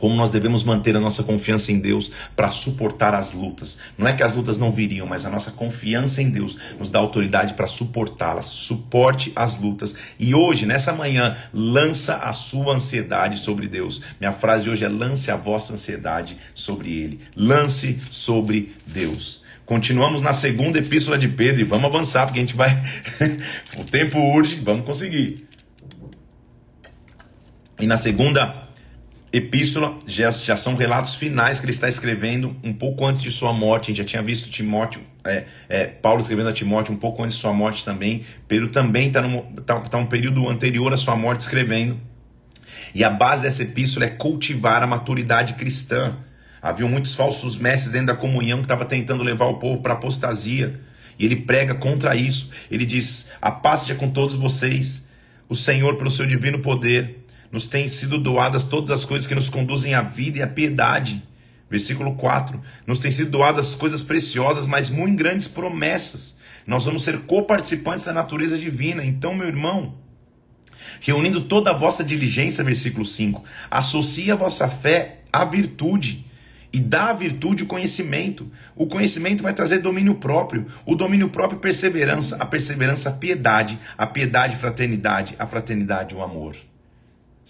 [0.00, 3.78] como nós devemos manter a nossa confiança em Deus para suportar as lutas.
[3.98, 6.98] Não é que as lutas não viriam, mas a nossa confiança em Deus nos dá
[6.98, 8.46] autoridade para suportá-las.
[8.46, 9.94] Suporte as lutas.
[10.18, 14.00] E hoje, nessa manhã, lança a sua ansiedade sobre Deus.
[14.18, 17.20] Minha frase de hoje é: lance a vossa ansiedade sobre Ele.
[17.36, 19.44] Lance sobre Deus.
[19.66, 22.70] Continuamos na segunda epístola de Pedro e vamos avançar, porque a gente vai.
[23.78, 25.46] o tempo urge, vamos conseguir.
[27.78, 28.69] E na segunda
[29.32, 33.52] epístola já, já são relatos finais que ele está escrevendo um pouco antes de sua
[33.52, 33.84] morte.
[33.84, 37.36] A gente já tinha visto Timóteo, é, é, Paulo escrevendo a Timóteo um pouco antes
[37.36, 38.24] de sua morte também.
[38.48, 39.22] Pedro também está
[39.64, 41.98] tá, tá um período anterior à sua morte escrevendo.
[42.94, 46.16] E a base dessa epístola é cultivar a maturidade cristã.
[46.60, 50.80] Havia muitos falsos mestres dentro da comunhão que estavam tentando levar o povo para apostasia.
[51.18, 52.50] E ele prega contra isso.
[52.70, 55.08] Ele diz: A paz seja com todos vocês.
[55.48, 57.19] O Senhor, pelo seu divino poder,
[57.52, 61.22] nos têm sido doadas todas as coisas que nos conduzem à vida e à piedade.
[61.68, 62.60] Versículo 4.
[62.86, 66.36] Nos têm sido doadas coisas preciosas, mas muito grandes promessas.
[66.66, 69.04] Nós vamos ser coparticipantes da natureza divina.
[69.04, 69.94] Então, meu irmão,
[71.00, 76.26] reunindo toda a vossa diligência, versículo 5, associe a vossa fé à virtude
[76.72, 78.50] e dá à virtude o conhecimento.
[78.76, 84.56] O conhecimento vai trazer domínio próprio, o domínio próprio perseverança, a perseverança piedade, a piedade
[84.56, 86.54] fraternidade, a fraternidade o amor.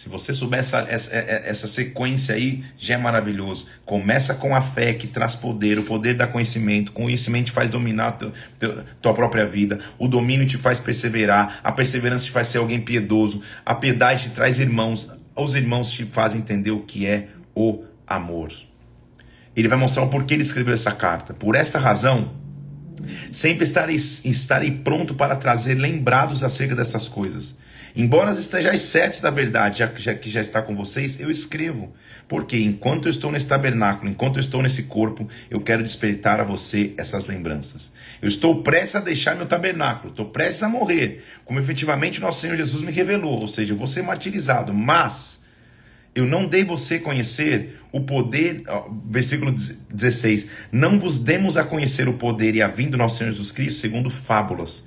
[0.00, 3.66] Se você souber essa, essa, essa sequência aí, já é maravilhoso.
[3.84, 7.68] Começa com a fé que traz poder, o poder dá conhecimento, o conhecimento te faz
[7.68, 12.46] dominar teu, teu, tua própria vida, o domínio te faz perseverar, a perseverança te faz
[12.46, 17.06] ser alguém piedoso, a piedade te traz irmãos, os irmãos te fazem entender o que
[17.06, 18.50] é o amor.
[19.54, 21.34] Ele vai mostrar o porquê ele escreveu essa carta.
[21.34, 22.32] Por esta razão,
[23.30, 27.58] sempre estarei, estarei pronto para trazer lembrados acerca dessas coisas
[27.94, 31.92] Embora estejais certos da verdade, já, já que já está com vocês, eu escrevo.
[32.28, 36.44] Porque enquanto eu estou nesse tabernáculo, enquanto eu estou nesse corpo, eu quero despertar a
[36.44, 37.92] você essas lembranças.
[38.22, 42.56] Eu estou prestes a deixar meu tabernáculo, estou prestes a morrer, como efetivamente nosso Senhor
[42.56, 45.40] Jesus me revelou, ou seja, eu vou ser martirizado, mas
[46.14, 48.62] eu não dei você conhecer o poder,
[49.06, 53.30] versículo 16: Não vos demos a conhecer o poder e a vinda do nosso Senhor
[53.30, 54.84] Jesus Cristo segundo fábulas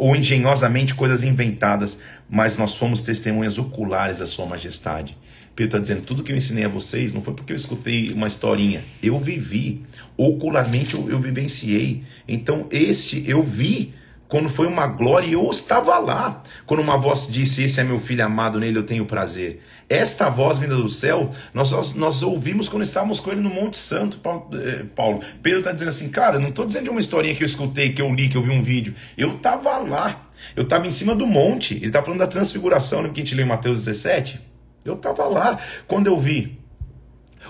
[0.00, 5.14] ou engenhosamente coisas inventadas, mas nós somos testemunhas oculares da Sua Majestade.
[5.54, 8.26] Pedro está dizendo: tudo que eu ensinei a vocês não foi porque eu escutei uma
[8.26, 9.82] historinha, eu vivi,
[10.16, 12.02] ocularmente eu, eu vivenciei.
[12.26, 13.92] Então, este eu vi
[14.30, 16.40] quando foi uma glória eu estava lá.
[16.64, 19.60] Quando uma voz disse: Esse é meu filho amado, nele eu tenho prazer.
[19.88, 23.76] Esta voz vinda do céu, nós, nós, nós ouvimos quando estávamos com ele no Monte
[23.76, 24.48] Santo, Paulo.
[24.54, 25.20] Eh, Paulo.
[25.42, 28.00] Pedro está dizendo assim: Cara, não estou dizendo de uma historinha que eu escutei, que
[28.00, 28.94] eu li, que eu vi um vídeo.
[29.18, 30.28] Eu estava lá.
[30.54, 31.74] Eu estava em cima do monte.
[31.74, 34.40] Ele está falando da transfiguração, né, que a gente lê em Mateus 17.
[34.84, 35.58] Eu estava lá
[35.88, 36.56] quando eu vi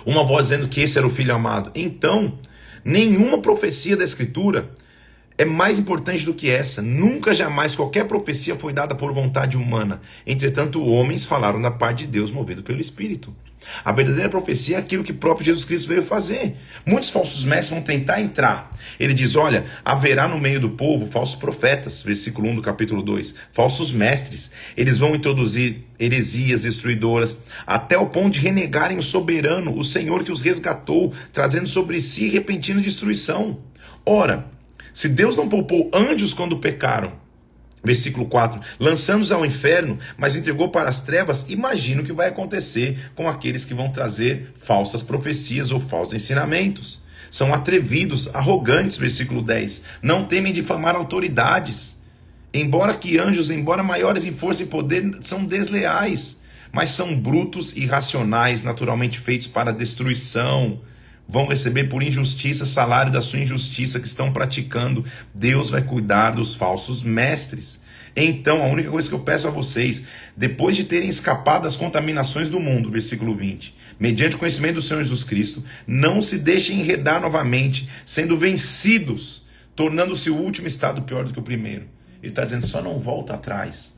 [0.07, 1.71] uma voz dizendo que esse era o filho amado.
[1.75, 2.39] Então,
[2.83, 4.71] nenhuma profecia da Escritura
[5.41, 6.83] é mais importante do que essa.
[6.83, 10.03] Nunca jamais qualquer profecia foi dada por vontade humana.
[10.27, 13.35] Entretanto, homens falaram da parte de Deus movido pelo Espírito.
[13.83, 16.57] A verdadeira profecia é aquilo que próprio Jesus Cristo veio fazer.
[16.85, 18.71] Muitos falsos mestres vão tentar entrar.
[18.99, 23.35] Ele diz: Olha, haverá no meio do povo falsos profetas, versículo 1 do capítulo 2,
[23.51, 24.51] falsos mestres.
[24.77, 30.33] Eles vão introduzir heresias destruidoras, até o ponto de renegarem o soberano, o Senhor que
[30.33, 33.59] os resgatou, trazendo sobre si repentina destruição.
[34.05, 34.47] Ora,
[34.93, 37.13] se Deus não poupou anjos quando pecaram,
[37.83, 43.11] versículo 4, lançando-os ao inferno, mas entregou para as trevas, imagina o que vai acontecer
[43.15, 47.03] com aqueles que vão trazer falsas profecias ou falsos ensinamentos.
[47.31, 51.99] São atrevidos, arrogantes, versículo 10, não temem difamar autoridades.
[52.53, 56.41] Embora que anjos, embora maiores em força e poder, são desleais,
[56.73, 60.81] mas são brutos e irracionais, naturalmente feitos para destruição
[61.31, 65.05] vão receber por injustiça salário da sua injustiça que estão praticando.
[65.33, 67.81] Deus vai cuidar dos falsos mestres.
[68.17, 70.07] Então, a única coisa que eu peço a vocês,
[70.37, 75.05] depois de terem escapado das contaminações do mundo, versículo 20, mediante o conhecimento do Senhor
[75.05, 79.45] Jesus Cristo, não se deixem enredar novamente, sendo vencidos,
[79.77, 81.87] tornando-se o último estado pior do que o primeiro.
[82.21, 83.95] Ele está dizendo, só não volta atrás.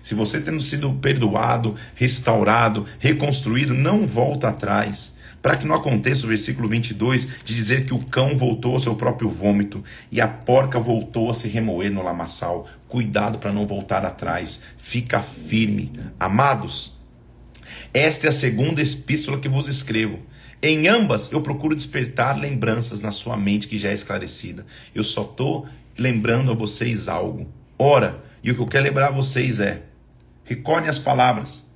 [0.00, 6.28] Se você tendo sido perdoado, restaurado, reconstruído, não volta atrás para que não aconteça o
[6.28, 10.78] versículo 22 de dizer que o cão voltou ao seu próprio vômito e a porca
[10.78, 12.68] voltou a se remoer no lamaçal.
[12.88, 15.92] Cuidado para não voltar atrás, fica firme.
[16.18, 16.98] Amados,
[17.94, 20.18] esta é a segunda epístola que vos escrevo.
[20.62, 24.66] Em ambas eu procuro despertar lembranças na sua mente que já é esclarecida.
[24.94, 25.66] Eu só estou
[25.98, 27.48] lembrando a vocês algo.
[27.78, 29.82] Ora, e o que eu quero lembrar a vocês é:
[30.44, 31.69] recordem as palavras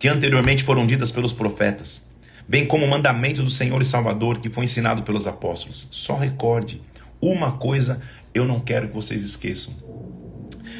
[0.00, 2.08] que anteriormente foram ditas pelos profetas,
[2.48, 5.88] bem como o mandamento do Senhor e Salvador que foi ensinado pelos apóstolos.
[5.90, 6.80] Só recorde,
[7.20, 8.00] uma coisa
[8.32, 9.74] eu não quero que vocês esqueçam.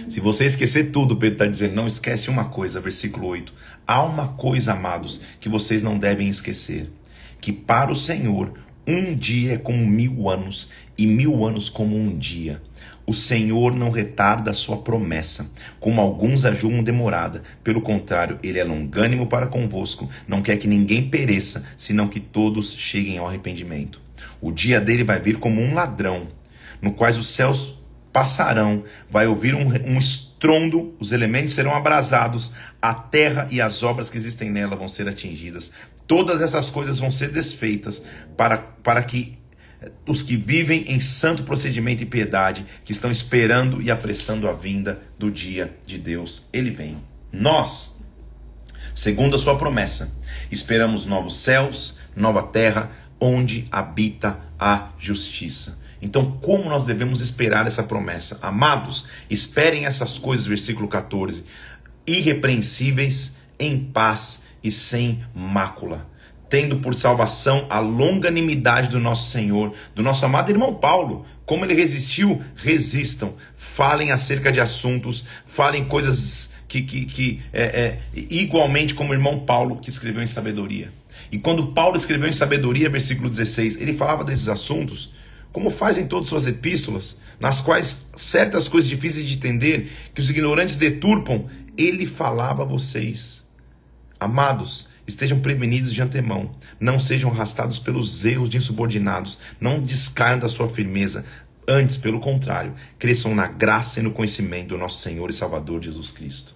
[0.09, 3.53] Se você esquecer tudo, Pedro está dizendo, não esquece uma coisa, versículo 8.
[3.87, 6.91] Há uma coisa, amados, que vocês não devem esquecer:
[7.43, 8.55] que para o Senhor
[8.87, 12.63] um dia é como mil anos, e mil anos como um dia.
[13.07, 17.43] O Senhor não retarda a sua promessa, como alguns a julgam demorada.
[17.65, 22.75] Pelo contrário, ele é longânimo para convosco, não quer que ninguém pereça, senão que todos
[22.75, 24.01] cheguem ao arrependimento.
[24.41, 26.29] O dia dele vai vir como um ladrão,
[26.81, 27.79] no quais os céus
[28.13, 34.11] passarão, vai ouvir um, um estrondo, os elementos serão abrasados, a terra e as obras
[34.11, 35.73] que existem nela vão ser atingidas.
[36.07, 38.05] Todas essas coisas vão ser desfeitas
[38.37, 39.39] para, para que
[40.07, 45.01] os que vivem em santo procedimento e piedade, que estão esperando e apressando a vinda
[45.19, 46.49] do dia de Deus.
[46.53, 46.99] Ele vem.
[47.33, 48.01] Nós,
[48.95, 50.17] segundo a sua promessa,
[50.51, 55.81] esperamos novos céus, nova terra, onde habita a justiça.
[56.03, 58.39] Então, como nós devemos esperar essa promessa?
[58.41, 61.45] Amados, esperem essas coisas, versículo 14,
[62.07, 66.10] irrepreensíveis, em paz e sem mácula
[66.51, 71.25] tendo por salvação a longanimidade do nosso Senhor, do nosso amado irmão Paulo.
[71.47, 73.35] Como ele resistiu, resistam.
[73.57, 79.39] Falem acerca de assuntos, falem coisas que, que, que é, é, igualmente como o irmão
[79.41, 80.93] Paulo, que escreveu em sabedoria.
[81.31, 85.13] E quando Paulo escreveu em sabedoria, versículo 16, ele falava desses assuntos,
[85.53, 90.31] como faz em todas suas epístolas, nas quais certas coisas difíceis de entender, que os
[90.31, 91.47] ignorantes deturpam,
[91.77, 93.49] ele falava a vocês.
[94.19, 100.49] Amados, estejam prevenidos de antemão, não sejam arrastados pelos erros de insubordinados, não descaiam da
[100.49, 101.25] sua firmeza,
[101.69, 106.11] antes, pelo contrário, cresçam na graça e no conhecimento do nosso Senhor e Salvador Jesus
[106.11, 106.55] Cristo.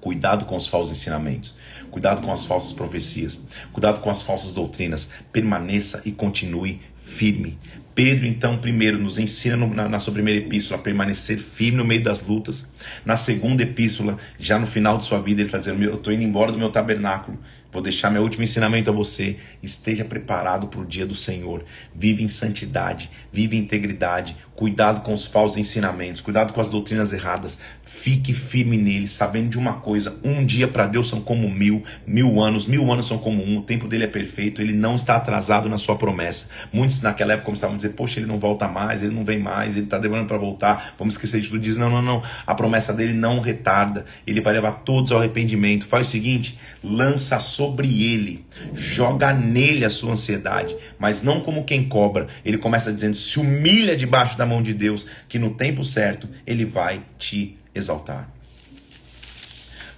[0.00, 1.54] Cuidado com os falsos ensinamentos,
[1.90, 3.40] cuidado com as falsas profecias,
[3.72, 7.58] cuidado com as falsas doutrinas, permaneça e continue firme.
[7.94, 11.84] Pedro, então, primeiro nos ensina no, na, na, sua primeira epístola a permanecer firme no
[11.84, 12.72] meio das lutas.
[13.04, 16.22] Na segunda epístola, já no final de sua vida, ele está dizendo: Eu estou indo
[16.22, 17.38] embora do meu tabernáculo
[17.72, 19.38] Vou deixar meu último ensinamento a você.
[19.62, 21.64] Esteja preparado para o dia do Senhor.
[21.94, 24.36] Vive em santidade, vive em integridade.
[24.54, 27.58] Cuidado com os falsos ensinamentos, cuidado com as doutrinas erradas.
[27.82, 32.40] Fique firme nele, sabendo de uma coisa: um dia para Deus são como mil, mil
[32.40, 33.58] anos, mil anos são como um.
[33.58, 36.48] O tempo dele é perfeito, ele não está atrasado na sua promessa.
[36.70, 39.74] Muitos naquela época começavam a dizer: Poxa, ele não volta mais, ele não vem mais,
[39.74, 40.94] ele está demorando para voltar.
[40.98, 41.58] Vamos esquecer de tudo.
[41.58, 42.22] Diz: Não, não, não.
[42.46, 45.86] A promessa dele não retarda, ele vai levar todos ao arrependimento.
[45.86, 48.44] Faz o seguinte: lança sobre ele,
[48.74, 52.26] joga nele a sua ansiedade, mas não como quem cobra.
[52.44, 56.64] Ele começa dizendo: se humilha debaixo da mão de Deus, que no tempo certo ele
[56.64, 58.28] vai te exaltar.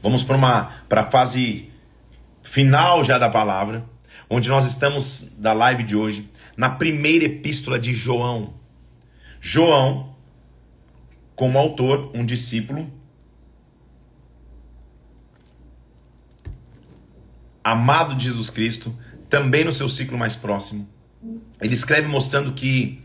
[0.03, 1.71] Vamos para para a fase
[2.43, 3.85] final já da palavra,
[4.29, 8.55] onde nós estamos da live de hoje, na primeira epístola de João.
[9.41, 10.15] João,
[11.35, 12.91] como autor, um discípulo
[17.65, 18.95] amado de Jesus Cristo,
[19.31, 20.87] também no seu ciclo mais próximo.
[21.59, 23.03] Ele escreve mostrando que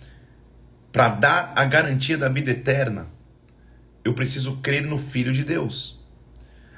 [0.91, 3.07] para dar a garantia da vida eterna,
[4.03, 5.99] eu preciso crer no Filho de Deus.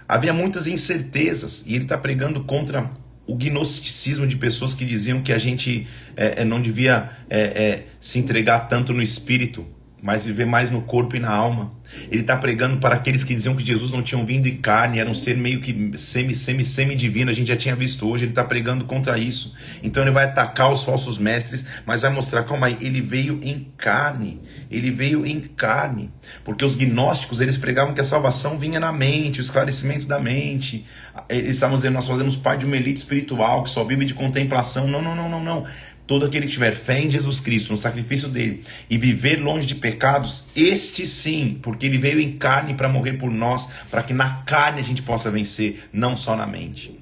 [0.07, 2.89] Havia muitas incertezas e ele está pregando contra
[3.25, 5.87] o gnosticismo de pessoas que diziam que a gente
[6.17, 9.65] é, não devia é, é, se entregar tanto no espírito
[10.01, 11.71] mas viver mais no corpo e na alma.
[12.09, 15.09] Ele está pregando para aqueles que diziam que Jesus não tinha vindo em carne, era
[15.09, 17.29] um ser meio que semi, semi, semi divino.
[17.29, 18.23] A gente já tinha visto hoje.
[18.23, 19.53] Ele está pregando contra isso.
[19.83, 23.67] Então ele vai atacar os falsos mestres, mas vai mostrar, calma aí, ele veio em
[23.77, 24.41] carne.
[24.69, 26.09] Ele veio em carne,
[26.45, 30.85] porque os gnósticos eles pregavam que a salvação vinha na mente, o esclarecimento da mente.
[31.27, 34.87] Eles estavam dizendo nós fazemos parte de uma elite espiritual que só vive de contemplação.
[34.87, 35.65] Não, não, não, não, não.
[36.11, 39.75] Todo aquele que tiver fé em Jesus Cristo, no sacrifício dele, e viver longe de
[39.75, 44.29] pecados, este sim, porque ele veio em carne para morrer por nós, para que na
[44.45, 46.99] carne a gente possa vencer, não só na mente.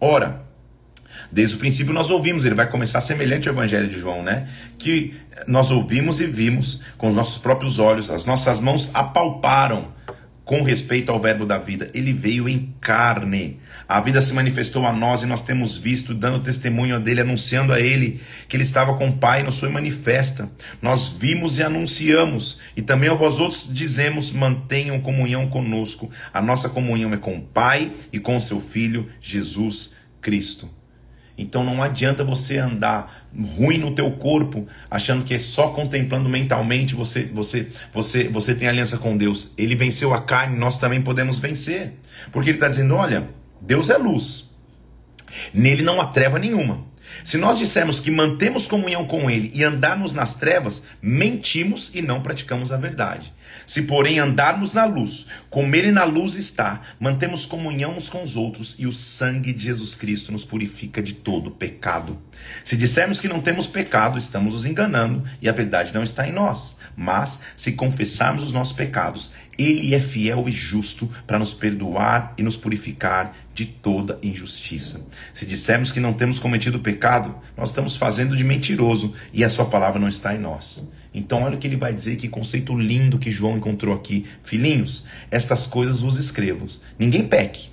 [0.00, 0.44] Ora,
[1.32, 4.48] desde o princípio nós ouvimos, ele vai começar semelhante ao Evangelho de João, né?
[4.78, 5.12] Que
[5.48, 9.88] nós ouvimos e vimos com os nossos próprios olhos, as nossas mãos apalparam
[10.44, 11.90] com respeito ao Verbo da vida.
[11.92, 13.58] Ele veio em carne
[13.92, 17.80] a vida se manifestou a nós e nós temos visto, dando testemunho dele, anunciando a
[17.80, 20.50] ele que ele estava com o Pai, nos foi manifesta.
[20.80, 26.10] Nós vimos e anunciamos, e também a vós outros dizemos: mantenham comunhão conosco.
[26.32, 30.70] A nossa comunhão é com o Pai e com o seu Filho, Jesus Cristo.
[31.36, 33.28] Então não adianta você andar
[33.58, 38.68] ruim no teu corpo, achando que é só contemplando mentalmente você você você você tem
[38.68, 39.52] aliança com Deus.
[39.58, 41.92] Ele venceu a carne, nós também podemos vencer.
[42.30, 43.28] Porque ele está dizendo, olha,
[43.62, 44.50] Deus é luz.
[45.54, 46.84] Nele não há treva nenhuma.
[47.22, 52.20] Se nós dissermos que mantemos comunhão com Ele e andarmos nas trevas, mentimos e não
[52.20, 53.32] praticamos a verdade.
[53.66, 58.36] Se, porém, andarmos na luz, como Ele na luz está, mantemos comunhão uns com os
[58.36, 62.18] outros e o sangue de Jesus Cristo nos purifica de todo pecado.
[62.64, 66.32] Se dissermos que não temos pecado, estamos nos enganando e a verdade não está em
[66.32, 66.76] nós.
[66.96, 72.42] Mas, se confessarmos os nossos pecados, Ele é fiel e justo para nos perdoar e
[72.42, 75.08] nos purificar de toda injustiça.
[75.32, 79.66] Se dissermos que não temos cometido pecado, nós estamos fazendo de mentiroso e a Sua
[79.66, 80.88] palavra não está em nós.
[81.14, 84.24] Então, olha o que ele vai dizer, que conceito lindo que João encontrou aqui.
[84.42, 86.66] Filhinhos, estas coisas vos escrevo.
[86.98, 87.71] Ninguém peque.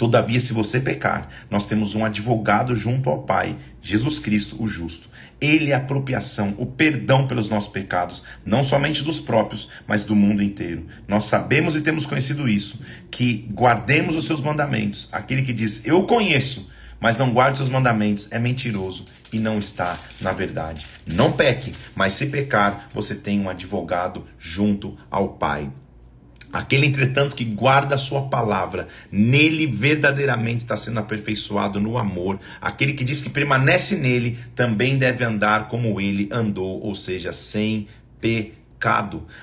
[0.00, 5.10] Todavia, se você pecar, nós temos um advogado junto ao Pai, Jesus Cristo, o justo.
[5.38, 10.16] Ele é a apropriação, o perdão pelos nossos pecados, não somente dos próprios, mas do
[10.16, 10.86] mundo inteiro.
[11.06, 12.80] Nós sabemos e temos conhecido isso,
[13.10, 15.06] que guardemos os seus mandamentos.
[15.12, 19.98] Aquele que diz, eu conheço, mas não guarde seus mandamentos, é mentiroso e não está
[20.18, 20.86] na verdade.
[21.06, 25.70] Não peque, mas se pecar, você tem um advogado junto ao Pai.
[26.52, 32.40] Aquele, entretanto, que guarda a sua palavra, nele verdadeiramente está sendo aperfeiçoado no amor.
[32.60, 37.86] Aquele que diz que permanece nele, também deve andar como ele andou, ou seja, sem
[38.20, 38.59] pecado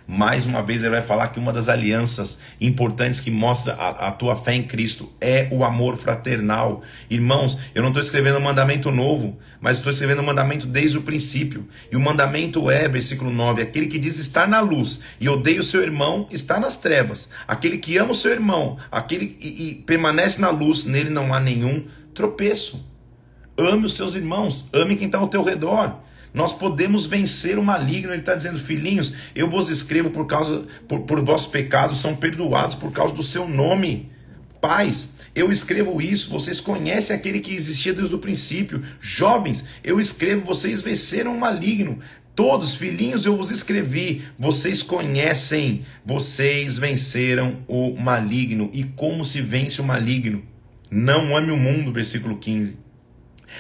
[0.08, 4.12] Mais uma vez ele vai falar que uma das alianças importantes que mostra a, a
[4.12, 6.82] tua fé em Cristo é o amor fraternal.
[7.08, 11.04] Irmãos, eu não estou escrevendo um mandamento novo, mas estou escrevendo um mandamento desde o
[11.04, 11.68] princípio.
[11.92, 15.64] E o mandamento é, versículo 9, aquele que diz estar na luz e odeia o
[15.64, 17.30] seu irmão, está nas trevas.
[17.48, 21.40] Aquele que ama o seu irmão, aquele e, e permanece na luz, nele não há
[21.40, 22.90] nenhum tropeço.
[23.56, 26.07] Ame os seus irmãos, ame quem está ao teu redor.
[26.38, 28.14] Nós podemos vencer o maligno.
[28.14, 32.76] Ele está dizendo, filhinhos, eu vos escrevo por causa, por, por vossos pecados são perdoados
[32.76, 34.12] por causa do seu nome.
[34.62, 38.84] Pais, eu escrevo isso, vocês conhecem aquele que existia desde o princípio.
[39.00, 41.98] Jovens, eu escrevo, vocês venceram o maligno.
[42.36, 48.70] Todos, filhinhos, eu vos escrevi, vocês conhecem, vocês venceram o maligno.
[48.74, 50.44] E como se vence o maligno?
[50.90, 52.86] Não ame o mundo, versículo 15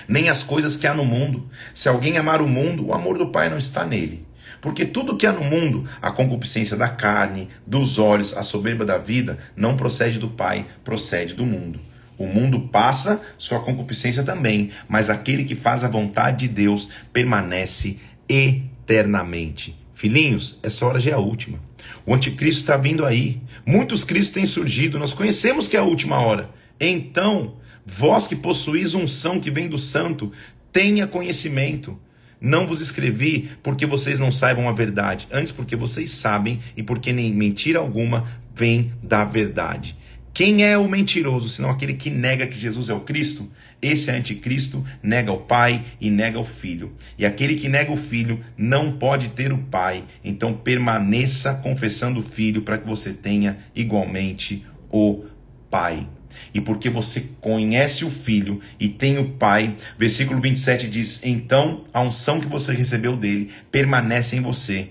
[0.08, 1.50] nem as coisas que há no mundo.
[1.74, 4.26] Se alguém amar o mundo, o amor do Pai não está nele.
[4.62, 8.98] Porque tudo que há no mundo, a concupiscência da carne, dos olhos, a soberba da
[8.98, 11.80] vida, não procede do Pai, procede do mundo.
[12.18, 18.00] O mundo passa, sua concupiscência também, mas aquele que faz a vontade de Deus permanece
[18.28, 19.78] eternamente.
[19.93, 21.60] Filhinhos, essa hora já é a última.
[22.06, 23.41] O anticristo está vindo aí.
[23.66, 26.50] Muitos cristos têm surgido, nós conhecemos que é a última hora.
[26.80, 27.56] Então,
[27.89, 30.33] Vós que possuís unção que vem do santo,
[30.73, 31.97] tenha conhecimento.
[32.39, 37.13] Não vos escrevi porque vocês não saibam a verdade, antes porque vocês sabem e porque
[37.13, 39.97] nem mentira alguma vem da verdade.
[40.33, 43.49] Quem é o mentiroso, senão aquele que nega que Jesus é o Cristo?
[43.81, 46.91] Esse anticristo, nega o Pai e nega o Filho.
[47.17, 50.03] E aquele que nega o Filho não pode ter o Pai.
[50.23, 55.23] Então permaneça confessando o Filho para que você tenha igualmente o
[55.71, 56.05] Pai
[56.53, 59.75] e porque você conhece o Filho e tem o Pai.
[59.97, 64.89] Versículo 27 diz: Então a unção que você recebeu dele permanece em você.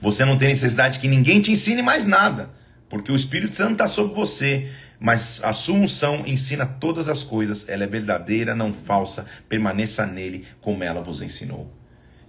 [0.00, 2.50] Você não tem necessidade que ninguém te ensine mais nada,
[2.88, 4.68] porque o Espírito Santo está sobre você.
[5.02, 10.44] Mas a sua unção ensina todas as coisas, ela é verdadeira, não falsa, permaneça nele
[10.60, 11.74] como ela vos ensinou.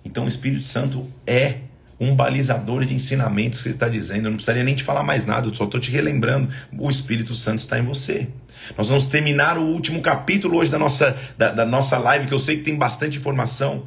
[0.05, 1.59] Então o Espírito Santo é
[2.01, 4.25] um balizador de ensinamentos que ele está dizendo.
[4.25, 6.49] Eu não precisaria nem te falar mais nada, eu só estou te relembrando.
[6.75, 8.27] O Espírito Santo está em você.
[8.75, 12.39] Nós vamos terminar o último capítulo hoje da nossa, da, da nossa live, que eu
[12.39, 13.85] sei que tem bastante informação.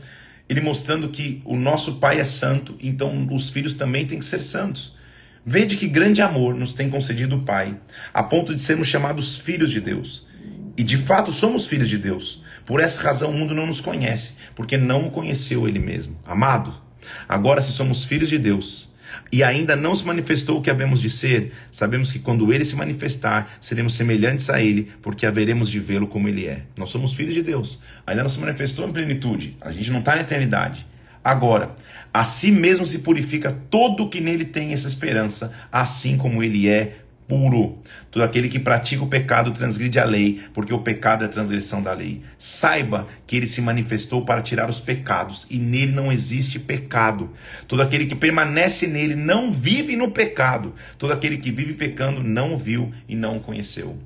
[0.49, 4.41] Ele mostrando que o nosso Pai é santo, então os filhos também têm que ser
[4.41, 4.97] santos.
[5.45, 7.77] Vede que grande amor nos tem concedido o Pai,
[8.13, 10.27] a ponto de sermos chamados filhos de Deus.
[10.77, 12.45] E de fato somos filhos de Deus.
[12.65, 16.17] Por essa razão o mundo não nos conhece, porque não o conheceu ele mesmo.
[16.25, 16.84] Amado,
[17.29, 18.93] Agora, se somos filhos de Deus
[19.31, 22.77] e ainda não se manifestou o que havemos de ser, sabemos que quando ele se
[22.77, 26.63] manifestar, seremos semelhantes a ele, porque haveremos de vê-lo como ele é.
[26.77, 30.15] Nós somos filhos de Deus, ainda não se manifestou em plenitude, a gente não está
[30.15, 30.87] na eternidade.
[31.23, 31.75] Agora,
[32.13, 36.69] a si mesmo se purifica todo o que nele tem essa esperança, assim como ele
[36.69, 37.79] é puro.
[38.11, 41.83] Todo aquele que pratica o pecado transgride a lei, porque o pecado é a transgressão
[41.83, 42.23] da lei.
[42.39, 47.31] Saiba que ele se manifestou para tirar os pecados, e nele não existe pecado.
[47.67, 50.75] Todo aquele que permanece nele não vive no pecado.
[50.99, 53.99] Todo aquele que vive pecando não o viu e não o conheceu.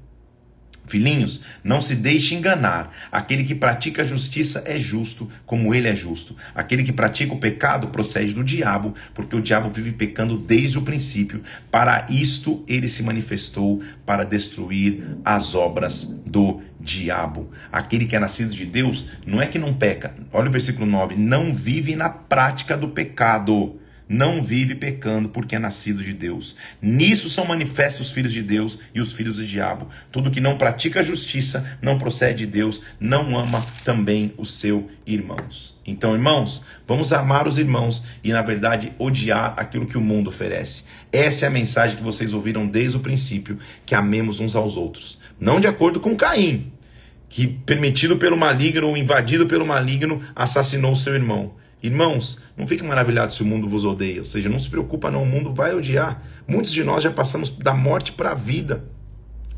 [0.88, 2.92] Filhinhos, não se deixe enganar.
[3.12, 6.36] Aquele que pratica a justiça é justo, como ele é justo.
[6.54, 10.82] Aquele que pratica o pecado procede do diabo, porque o diabo vive pecando desde o
[10.82, 11.42] princípio.
[11.70, 17.50] Para isto ele se manifestou para destruir as obras do diabo.
[17.70, 20.14] Aquele que é nascido de Deus não é que não peca.
[20.32, 23.78] Olha o versículo 9: não vive na prática do pecado
[24.08, 26.56] não vive pecando porque é nascido de Deus.
[26.80, 29.88] Nisso são manifestos os filhos de Deus e os filhos do diabo.
[30.10, 34.88] Tudo que não pratica a justiça não procede de Deus, não ama também o seu
[35.06, 35.78] irmãos.
[35.86, 40.84] Então, irmãos, vamos amar os irmãos e, na verdade, odiar aquilo que o mundo oferece.
[41.10, 45.20] Essa é a mensagem que vocês ouviram desde o princípio, que amemos uns aos outros.
[45.40, 46.72] Não de acordo com Caim,
[47.28, 51.54] que, permitido pelo maligno ou invadido pelo maligno, assassinou seu irmão.
[51.82, 55.22] Irmãos, não fiquem maravilhados se o mundo vos odeia, ou seja, não se preocupa não,
[55.22, 56.22] o mundo vai odiar.
[56.46, 58.84] Muitos de nós já passamos da morte para a vida.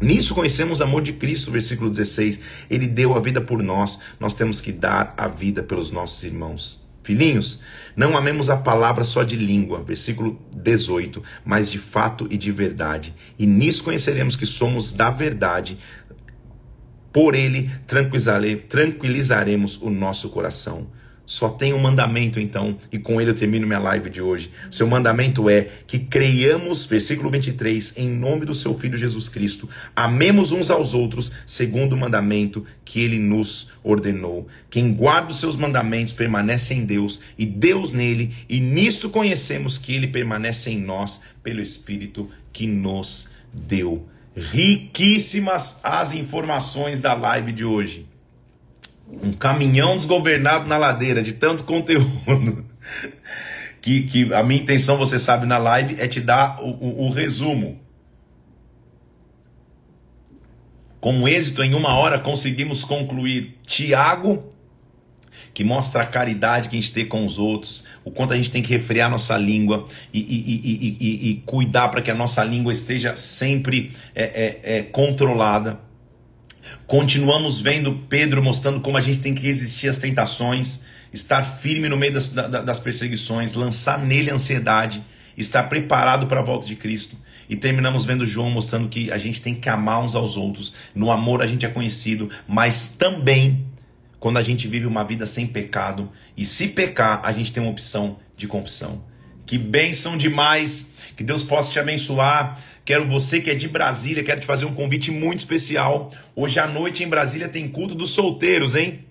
[0.00, 2.40] Nisso conhecemos o amor de Cristo, versículo 16.
[2.70, 6.88] Ele deu a vida por nós, nós temos que dar a vida pelos nossos irmãos.
[7.02, 7.62] Filhinhos,
[7.96, 13.14] não amemos a palavra só de língua, versículo 18, mas de fato e de verdade.
[13.38, 15.78] E nisso conheceremos que somos da verdade.
[17.12, 20.86] Por ele tranquilizaremos o nosso coração.
[21.30, 24.50] Só tem um mandamento então, e com ele eu termino minha live de hoje.
[24.68, 30.50] Seu mandamento é que creiamos, versículo 23, em nome do seu filho Jesus Cristo, amemos
[30.50, 34.48] uns aos outros, segundo o mandamento que ele nos ordenou.
[34.68, 39.94] Quem guarda os seus mandamentos permanece em Deus e Deus nele, e nisto conhecemos que
[39.94, 44.04] ele permanece em nós pelo Espírito que nos deu.
[44.34, 48.09] Riquíssimas as informações da live de hoje
[49.22, 52.64] um caminhão desgovernado na ladeira de tanto conteúdo.
[53.80, 57.10] que, que a minha intenção, você sabe, na live é te dar o, o, o
[57.10, 57.78] resumo.
[61.00, 64.52] Com êxito, em uma hora, conseguimos concluir Tiago,
[65.54, 68.50] que mostra a caridade que a gente tem com os outros, o quanto a gente
[68.50, 72.70] tem que refrear nossa língua e, e, e, e cuidar para que a nossa língua
[72.70, 75.80] esteja sempre é, é, é, controlada.
[76.90, 80.80] Continuamos vendo Pedro mostrando como a gente tem que resistir às tentações,
[81.12, 85.00] estar firme no meio das, das perseguições, lançar nele a ansiedade,
[85.38, 87.16] estar preparado para a volta de Cristo.
[87.48, 90.74] E terminamos vendo João mostrando que a gente tem que amar uns aos outros.
[90.92, 93.64] No amor a gente é conhecido, mas também
[94.18, 96.10] quando a gente vive uma vida sem pecado.
[96.36, 99.00] E se pecar, a gente tem uma opção de confissão.
[99.46, 100.90] Que bênção demais!
[101.16, 102.58] Que Deus possa te abençoar.
[102.90, 106.10] Quero você que é de Brasília, quero te fazer um convite muito especial.
[106.34, 109.04] Hoje à noite em Brasília tem culto dos solteiros, hein?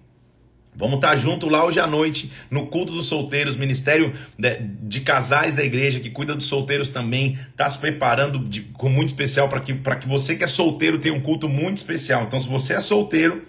[0.75, 5.55] Vamos estar junto lá hoje à noite no culto dos solteiros, ministério de, de casais
[5.55, 9.61] da igreja que cuida dos solteiros também, está se preparando de, com muito especial para
[9.61, 12.23] que, que você que é solteiro tenha um culto muito especial.
[12.23, 13.45] Então, se você é solteiro,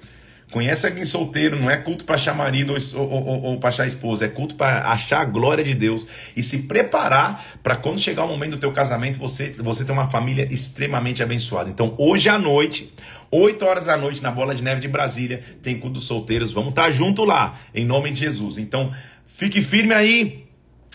[0.50, 3.86] Conhece alguém solteiro, não é culto para achar marido ou, ou, ou, ou para achar
[3.86, 8.24] esposa, é culto para achar a glória de Deus e se preparar para quando chegar
[8.24, 11.70] o momento do teu casamento, você, você ter uma família extremamente abençoada.
[11.70, 12.92] Então, hoje à noite,
[13.30, 16.52] 8 horas da noite, na Bola de Neve de Brasília, tem culto dos solteiros.
[16.52, 18.58] Vamos estar tá junto lá, em nome de Jesus.
[18.58, 18.92] Então,
[19.26, 20.46] fique firme aí.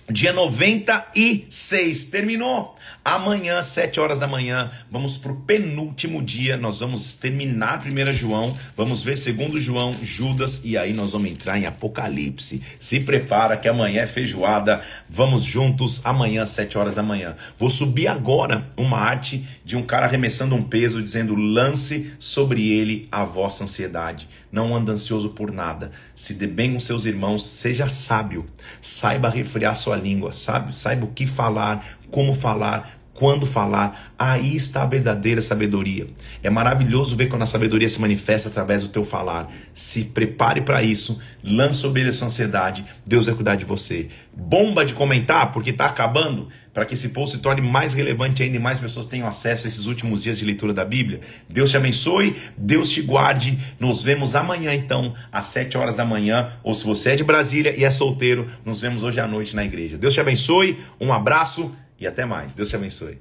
[0.10, 2.75] Dia 96 terminou.
[3.04, 6.58] Amanhã, 7 horas da manhã, vamos para o penúltimo dia.
[6.58, 11.58] Nós vamos terminar 1 João, vamos ver segundo João, Judas, e aí nós vamos entrar
[11.58, 12.62] em Apocalipse.
[12.80, 14.82] Se prepara que amanhã é feijoada.
[15.10, 17.36] Vamos juntos amanhã, 7 horas da manhã.
[17.58, 23.08] Vou subir agora uma arte de um cara arremessando um peso, dizendo: lance sobre ele
[23.12, 24.28] a vossa ansiedade.
[24.52, 25.92] Não anda ansioso por nada.
[26.16, 28.46] Se dê bem com seus irmãos, seja sábio.
[28.80, 30.76] Saiba refrear sua língua, sabe?
[30.76, 36.08] Saiba o que falar, como falar, quando falar, aí está a verdadeira sabedoria.
[36.42, 39.52] É maravilhoso ver quando a sabedoria se manifesta através do teu falar.
[39.74, 44.08] Se prepare para isso, lance sobre ele a sua ansiedade, Deus vai cuidar de você.
[44.34, 48.56] Bomba de comentar, porque está acabando, para que esse post se torne mais relevante ainda
[48.56, 51.20] e mais pessoas tenham acesso a esses últimos dias de leitura da Bíblia.
[51.50, 53.60] Deus te abençoe, Deus te guarde.
[53.78, 56.50] Nos vemos amanhã, então, às 7 horas da manhã.
[56.64, 59.66] Ou se você é de Brasília e é solteiro, nos vemos hoje à noite na
[59.66, 59.98] igreja.
[59.98, 62.54] Deus te abençoe, um abraço e até mais.
[62.54, 63.20] Deus te abençoe.